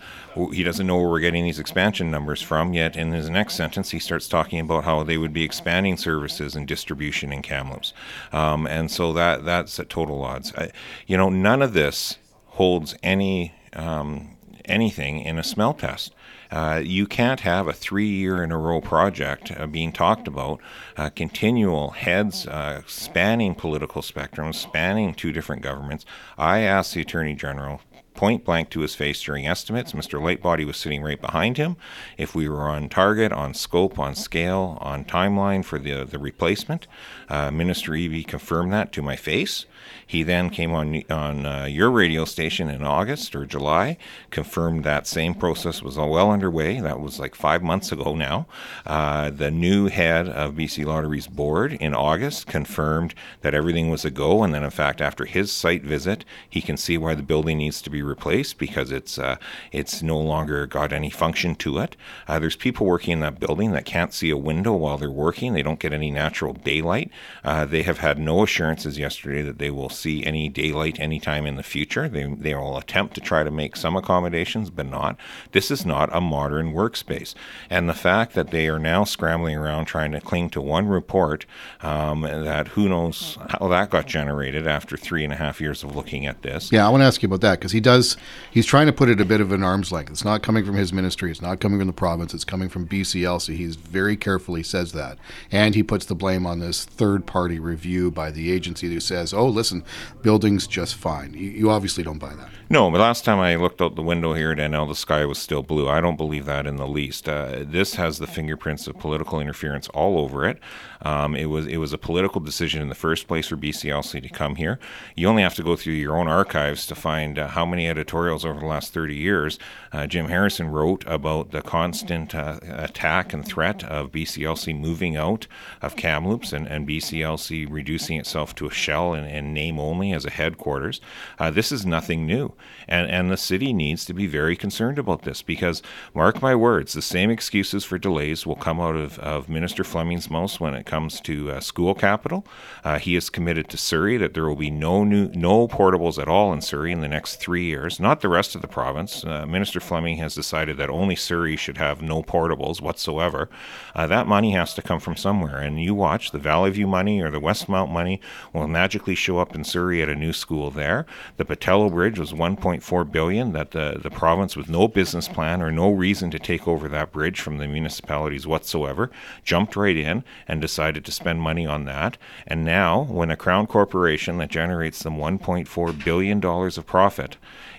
[0.53, 2.73] he doesn't know where we're getting these expansion numbers from.
[2.73, 6.55] Yet in his next sentence, he starts talking about how they would be expanding services
[6.55, 7.93] and distribution in Kamloops,
[8.33, 10.55] um, and so that that's at total odds.
[10.55, 10.71] I,
[11.09, 14.36] you know, none of this holds any um,
[14.67, 16.15] anything in a smell test.
[16.51, 20.61] Uh, you can't have a three year in a row project uh, being talked about,
[20.97, 26.05] uh, continual heads uh, spanning political spectrums, spanning two different governments.
[26.39, 27.81] I asked the Attorney General
[28.17, 29.93] point blank to his face during estimates.
[29.93, 30.21] Mr.
[30.21, 31.77] Lightbody was sitting right behind him.
[32.17, 36.87] If we were on target, on scope, on scale, on timeline for the, the replacement,
[37.29, 39.67] uh, Minister Eby confirmed that to my face.
[40.07, 43.97] He then came on on uh, your radio station in August or July,
[44.31, 46.81] confirmed that same process was all well underway.
[46.81, 48.47] That was like five months ago now.
[48.87, 54.11] Uh, the new head of BC Lotteries board in August confirmed that everything was a
[54.11, 57.59] go, and then in fact after his site visit, he can see why the building
[57.59, 59.37] needs to be replaced because it's uh,
[59.73, 61.97] it's no longer got any function to it.
[62.29, 65.53] Uh, there's people working in that building that can't see a window while they're working.
[65.53, 67.11] They don't get any natural daylight.
[67.43, 71.57] Uh, they have had no assurances yesterday that they will see any daylight anytime in
[71.57, 72.09] the future.
[72.09, 75.17] They, they will attempt to try to make some accommodations, but not.
[75.53, 77.35] This is not a modern workspace.
[77.71, 81.47] And the fact that they are now scrambling around trying to cling to one report
[81.81, 85.97] um, that who knows how that got generated after three and a half years of
[85.97, 86.71] looking at this.
[86.71, 88.17] Yeah, I want to ask you about that because he does,
[88.51, 90.11] he's trying to put it a bit of an arm's length.
[90.11, 92.87] It's not coming from his ministry, it's not coming from the province, it's coming from
[92.87, 93.57] BCLC.
[93.57, 95.19] He's very carefully says that.
[95.51, 99.33] And he puts the blame on this third party review by the agency who says,
[99.33, 99.85] oh, listen,
[100.23, 101.35] building's just fine.
[101.35, 102.49] You, you obviously don't buy that.
[102.69, 105.39] No, but last time I looked out the window here at NL, the sky was
[105.39, 105.89] still blue.
[105.89, 107.29] I don't believe that in the least.
[107.29, 110.59] Uh, this has the fingerprints of political interference all over it.
[111.03, 114.29] Um, it was it was a political decision in the first place for BCLC to
[114.29, 114.79] come here.
[115.15, 118.45] You only have to go through your own archives to find uh, how many editorials
[118.45, 119.59] over the last 30 years
[119.93, 125.47] uh, Jim Harrison wrote about the constant uh, attack and threat of BCLC moving out
[125.83, 130.25] of Kamloops and, and BCLC reducing itself to a shell and, and name only as
[130.25, 131.01] a headquarters.
[131.39, 132.53] Uh, this is nothing new,
[132.89, 135.83] and and the city needs to be very concerned about this because
[136.15, 140.31] mark my words, the same excuses for delays will come out of, of Minister Fleming's
[140.31, 142.47] mouth when it comes to uh, school capital.
[142.85, 146.29] Uh, he is committed to Surrey that there will be no new no portables at
[146.29, 149.25] all in Surrey in the next three years, not the rest of the province.
[149.25, 153.49] Uh, Minister Fleming has decided that only Surrey should have no portables whatsoever.
[153.95, 157.21] Uh, that money has to come from somewhere, and you watch the Valley View money
[157.21, 158.21] or the Westmount money
[158.53, 161.05] will magically show up in Surrey at a new school there.
[161.37, 165.73] The Pattullo Bridge was 1.4 billion that the the province with no business plan or
[165.73, 169.11] no reason to take over that bridge from the municipalities whatsoever
[169.45, 172.19] jumped right in and decided decided to spend money on that.
[172.47, 177.39] And now, when a crown corporation that generates them $1.4 billion of profit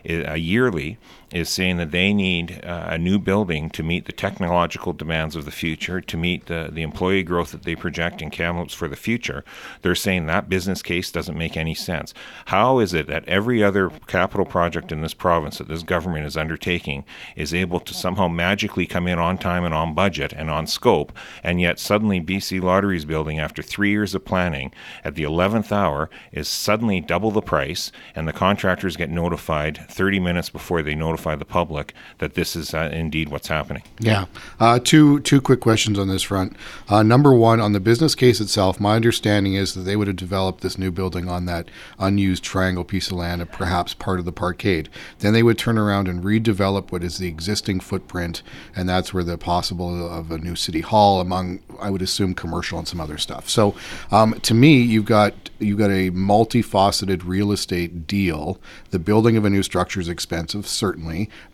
[0.10, 0.98] uh, yearly
[1.32, 5.44] is saying that they need uh, a new building to meet the technological demands of
[5.44, 8.96] the future, to meet the, the employee growth that they project in Kamloops for the
[8.96, 9.44] future.
[9.82, 12.14] They're saying that business case doesn't make any sense.
[12.46, 16.38] How is it that every other capital project in this province that this government is
[16.38, 17.04] undertaking
[17.36, 21.12] is able to somehow magically come in on time and on budget and on scope,
[21.44, 24.72] and yet suddenly BC Lotteries building, after three years of planning,
[25.04, 30.22] at the 11th hour, is suddenly double the price, and the contractors get notified 30
[30.22, 33.84] minutes before they notify the public that this is uh, indeed what's happening.
[34.00, 34.26] Yeah.
[34.60, 36.56] Uh, two two quick questions on this front.
[36.88, 40.16] Uh, number one, on the business case itself, my understanding is that they would have
[40.16, 44.26] developed this new building on that unused triangle piece of land, and perhaps part of
[44.26, 44.90] the parkade.
[45.20, 48.44] Then they would turn around and redevelop what is the existing footprint,
[48.76, 52.80] and that's where the possible of a new city hall, among I would assume commercial
[52.80, 53.50] and some other stuff.
[53.50, 53.76] So,
[54.12, 58.60] um, to me, you've got you've got a multifaceted real estate deal.
[58.92, 61.07] The building of a new structure is expensive, certainly,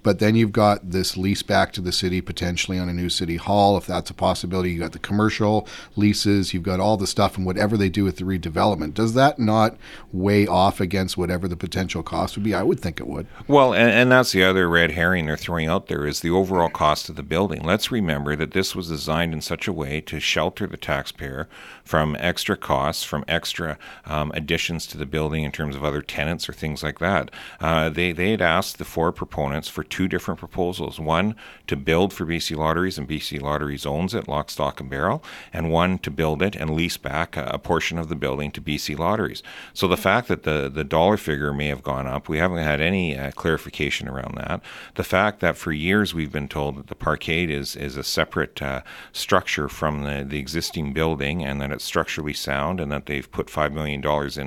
[0.04, 3.38] but then you've got this lease back to the city potentially on a new city
[3.38, 4.72] hall, if that's a possibility.
[4.72, 8.18] You've got the commercial leases, you've got all the stuff and whatever they do with
[8.18, 8.94] the redevelopment.
[8.94, 9.78] Does that not
[10.12, 12.54] weigh off against whatever the potential cost would be?
[12.54, 13.28] I would think it would.
[13.48, 16.70] Well, and, and that's the other red herring they're throwing out there is the overall
[16.70, 17.64] cost of the building.
[17.64, 21.48] Let's remember that this was designed in such a way to shelter the taxpayer
[21.84, 26.48] from extra costs, from extra um, additions to the building in terms of other tenants
[26.48, 27.30] or things like that.
[27.60, 31.36] Uh, they they had asked the four proponents for two different proposals: one
[31.68, 35.72] to build for BC Lotteries and BC Lotteries owns it, lock, stock, and barrel, and
[35.72, 38.98] one to build it and lease back a, a portion of the building to BC
[38.98, 39.44] Lotteries.
[39.74, 42.80] So the fact that the the dollar figure may have gone up, we haven't had
[42.80, 44.62] any uh, clarification around that.
[44.96, 48.62] The fact that for years we've been told that the parkade is is a separate
[48.62, 48.82] uh,
[49.12, 53.48] structure from the, the existing building and that it's structurally sound and that they've put
[53.48, 54.02] $5 million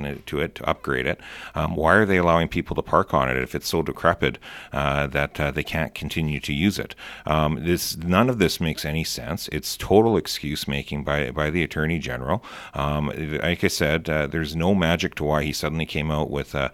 [0.05, 1.19] into it to upgrade it.
[1.55, 4.37] Um, why are they allowing people to park on it if it's so decrepit
[4.73, 6.95] uh, that uh, they can't continue to use it?
[7.25, 9.47] Um, this None of this makes any sense.
[9.51, 12.43] It's total excuse making by, by the Attorney General.
[12.73, 13.11] Um,
[13.41, 16.69] like I said, uh, there's no magic to why he suddenly came out with uh,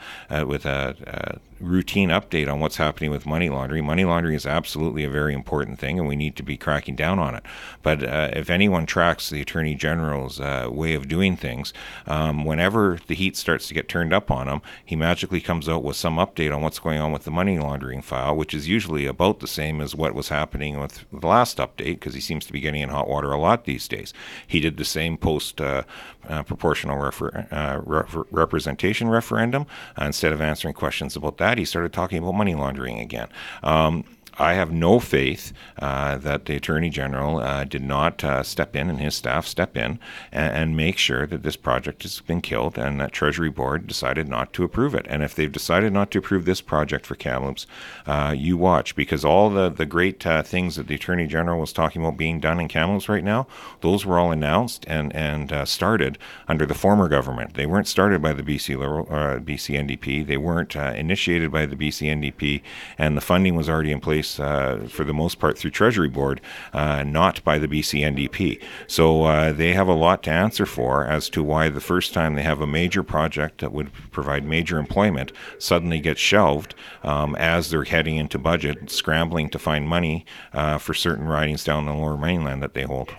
[0.48, 3.86] with a, a routine update on what's happening with money laundering.
[3.86, 7.20] Money laundering is absolutely a very important thing, and we need to be cracking down
[7.20, 7.44] on it.
[7.82, 11.74] But uh, if anyone tracks the Attorney General's uh, way of doing things,
[12.08, 15.84] um, whenever the heat starts to get turned up on him, he magically comes out
[15.84, 19.06] with some update on what's going on with the money laundering file, which is usually
[19.06, 22.54] about the same as what was happening with the last update, because he seems to
[22.54, 24.14] be getting in hot water a lot these days.
[24.46, 25.84] He did the same post uh,
[26.30, 29.66] uh proportional refer- uh, re- representation referendum.
[30.00, 33.28] Uh, instead of answering questions about that, he started talking about money laundering again.
[33.64, 34.04] Um,
[34.38, 38.90] I have no faith uh, that the Attorney General uh, did not uh, step in
[38.90, 40.00] and his staff step in
[40.32, 44.28] and, and, make sure that this project has been killed and that Treasury Board decided
[44.28, 45.06] not to approve it.
[45.08, 47.68] And if they've decided not to approve this project for Kamloops,
[48.08, 51.72] uh, you watch because all the, the great uh, things that the Attorney General was
[51.72, 53.46] talking about being done in Kamloops right now,
[53.82, 56.18] those were all announced and, and uh, started
[56.48, 57.54] under the former government.
[57.54, 60.26] They weren't started by the BC, Liberal, BC NDP.
[60.26, 62.62] They weren't initiated by the BC NDP,
[62.98, 66.42] and the funding was already in place uh, for the most part through Treasury Board,
[66.74, 68.62] uh, not by the BC NDP.
[68.88, 72.36] So uh, they have a lot to answer for as to why the first time
[72.36, 77.70] they have a major project that would provide major employment suddenly gets shelved um, as
[77.70, 82.18] they're heading into budget, scrambling to find money uh, for certain ridings down the lower
[82.18, 83.14] mainland that they hold.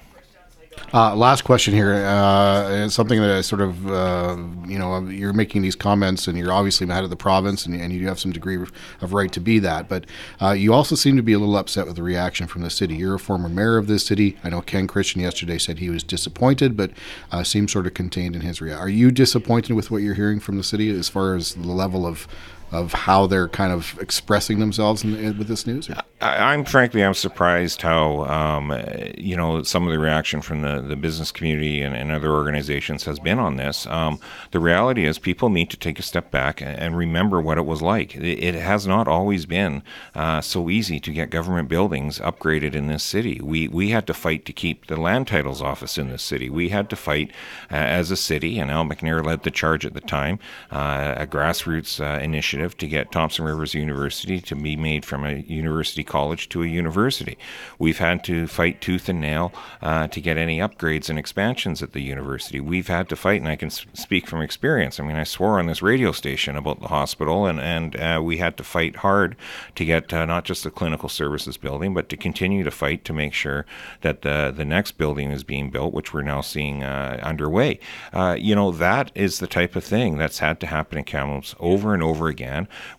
[0.93, 1.93] Uh, last question here.
[1.93, 6.53] Uh, something that I sort of, uh, you know, you're making these comments, and you're
[6.53, 8.71] obviously head of the province, and, and you do have some degree of,
[9.01, 9.89] of right to be that.
[9.89, 10.05] But
[10.41, 12.95] uh, you also seem to be a little upset with the reaction from the city.
[12.95, 14.39] You're a former mayor of this city.
[14.45, 16.93] I know Ken Christian yesterday said he was disappointed, but
[17.33, 18.81] uh, seems sort of contained in his reaction.
[18.81, 22.07] Are you disappointed with what you're hearing from the city as far as the level
[22.07, 22.29] of
[22.75, 25.89] of how they're kind of expressing themselves in, with this news?
[26.21, 28.73] I, am frankly, I'm surprised how um,
[29.17, 33.05] you know some of the reaction from the, the business community and, and other organizations
[33.05, 33.87] has been on this.
[33.87, 34.19] Um,
[34.51, 37.83] the reality is, people need to take a step back and remember what it was
[37.83, 38.17] like.
[38.17, 39.83] It, it has not always been
[40.15, 43.41] uh, so easy to get government buildings upgraded in this city.
[43.41, 46.51] We we had to fight to keep the land titles office in this city.
[46.51, 47.31] We had to fight
[47.71, 50.39] uh, as a city, and Al McNair led the charge at the time,
[50.71, 55.25] uh, a grassroots uh, initiative initiative to get Thompson Rivers University to be made from
[55.25, 57.37] a university college to a university.
[57.79, 59.53] We've had to fight tooth and nail
[59.83, 62.61] uh, to get any upgrades and expansions at the university.
[62.61, 64.99] We've had to fight, and I can speak from experience.
[64.99, 68.39] I mean, I swore on this radio station about the hospital, and, and uh, we
[68.39, 69.37] had to fight hard
[69.75, 73.13] to get uh, not just the clinical services building, but to continue to fight to
[73.13, 73.67] make sure
[74.01, 77.79] that the, the next building is being built, which we're now seeing uh, underway.
[78.13, 81.55] Uh, you know, that is the type of thing that's had to happen in Kamloops
[81.61, 82.44] over and over again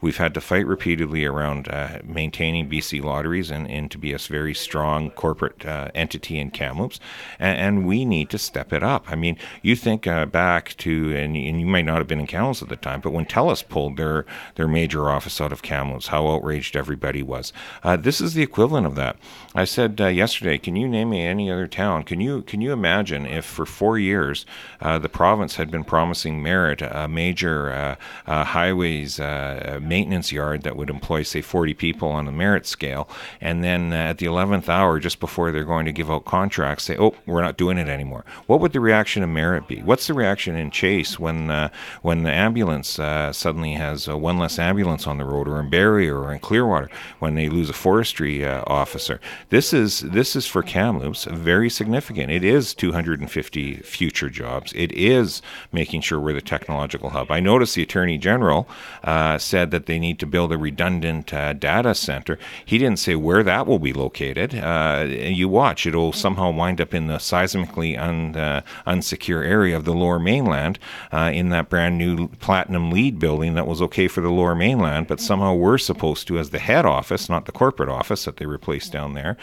[0.01, 4.17] We've had to fight repeatedly around uh, maintaining BC Lotteries and, and to be a
[4.17, 6.99] very strong corporate uh, entity in Kamloops,
[7.39, 9.05] and, and, we need to step it up.
[9.11, 12.27] I mean, you think uh, back to, and, and, you might not have been in
[12.27, 14.25] Kamloops at the time, but when TELUS pulled their,
[14.55, 17.53] their major office out of Kamloops, how outraged everybody was.
[17.83, 19.17] Uh, this is the equivalent of that.
[19.53, 22.03] I said uh, yesterday, can you name me any other town?
[22.03, 24.45] Can you can you imagine if for four years
[24.81, 30.89] uh, the province had been promising Merritt a major highways uh, maintenance yard that would
[30.89, 33.07] employ, say, 40 people on a Merritt scale,
[33.41, 36.83] and then uh, at the 11th hour, just before they're going to give out contracts,
[36.85, 39.81] say, "Oh, we're not doing it anymore." What would the reaction of Merritt be?
[39.81, 41.69] What's the reaction in Chase when uh,
[42.01, 45.69] when the ambulance uh, suddenly has uh, one less ambulance on the road, or in
[45.69, 49.19] Barriere, or in Clearwater, when they lose a forestry officer?
[49.49, 52.31] This is this is for Kamloops very significant.
[52.31, 54.73] It is 250 future jobs.
[54.75, 57.31] It is making sure we're the technological hub.
[57.31, 58.67] I noticed the Attorney General
[59.03, 62.37] uh, uh, said that they need to build a redundant uh, data center.
[62.63, 64.53] He didn't say where that will be located.
[64.53, 69.85] Uh, you watch, it'll somehow wind up in the seismically un, uh, unsecure area of
[69.85, 70.77] the lower mainland
[71.11, 75.19] in that brand new platinum LEED building that was okay for the lower mainland, but
[75.19, 78.91] somehow we're supposed to, as the head office, not the corporate office that they replaced
[78.91, 79.37] down there,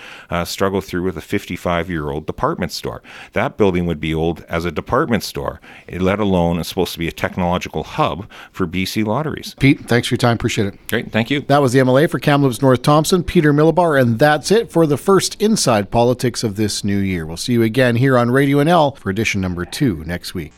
[0.44, 3.02] struggle through with a 55 year old department store.
[3.32, 5.60] That building would be old as a department store,
[5.90, 9.54] let alone it's supposed to be a technological hub for BC lotteries.
[9.58, 10.34] Pete, thanks for your time.
[10.34, 10.88] Appreciate it.
[10.88, 11.12] Great.
[11.12, 11.40] Thank you.
[11.42, 14.96] That was the MLA for Kamloops North Thompson, Peter Milobar, and that's it for the
[14.96, 17.26] first Inside Politics of this new year.
[17.26, 20.52] We'll see you again here on Radio NL for edition number two next week.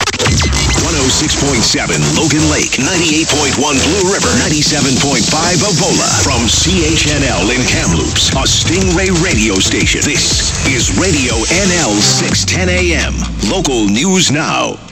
[0.85, 6.23] 106.7 Logan Lake, 98.1 Blue River, 97.5 Avola.
[6.23, 10.03] From CHNL in Kamloops, a Stingray radio station.
[10.05, 13.15] This is Radio NL 610 AM.
[13.51, 14.84] Local news now.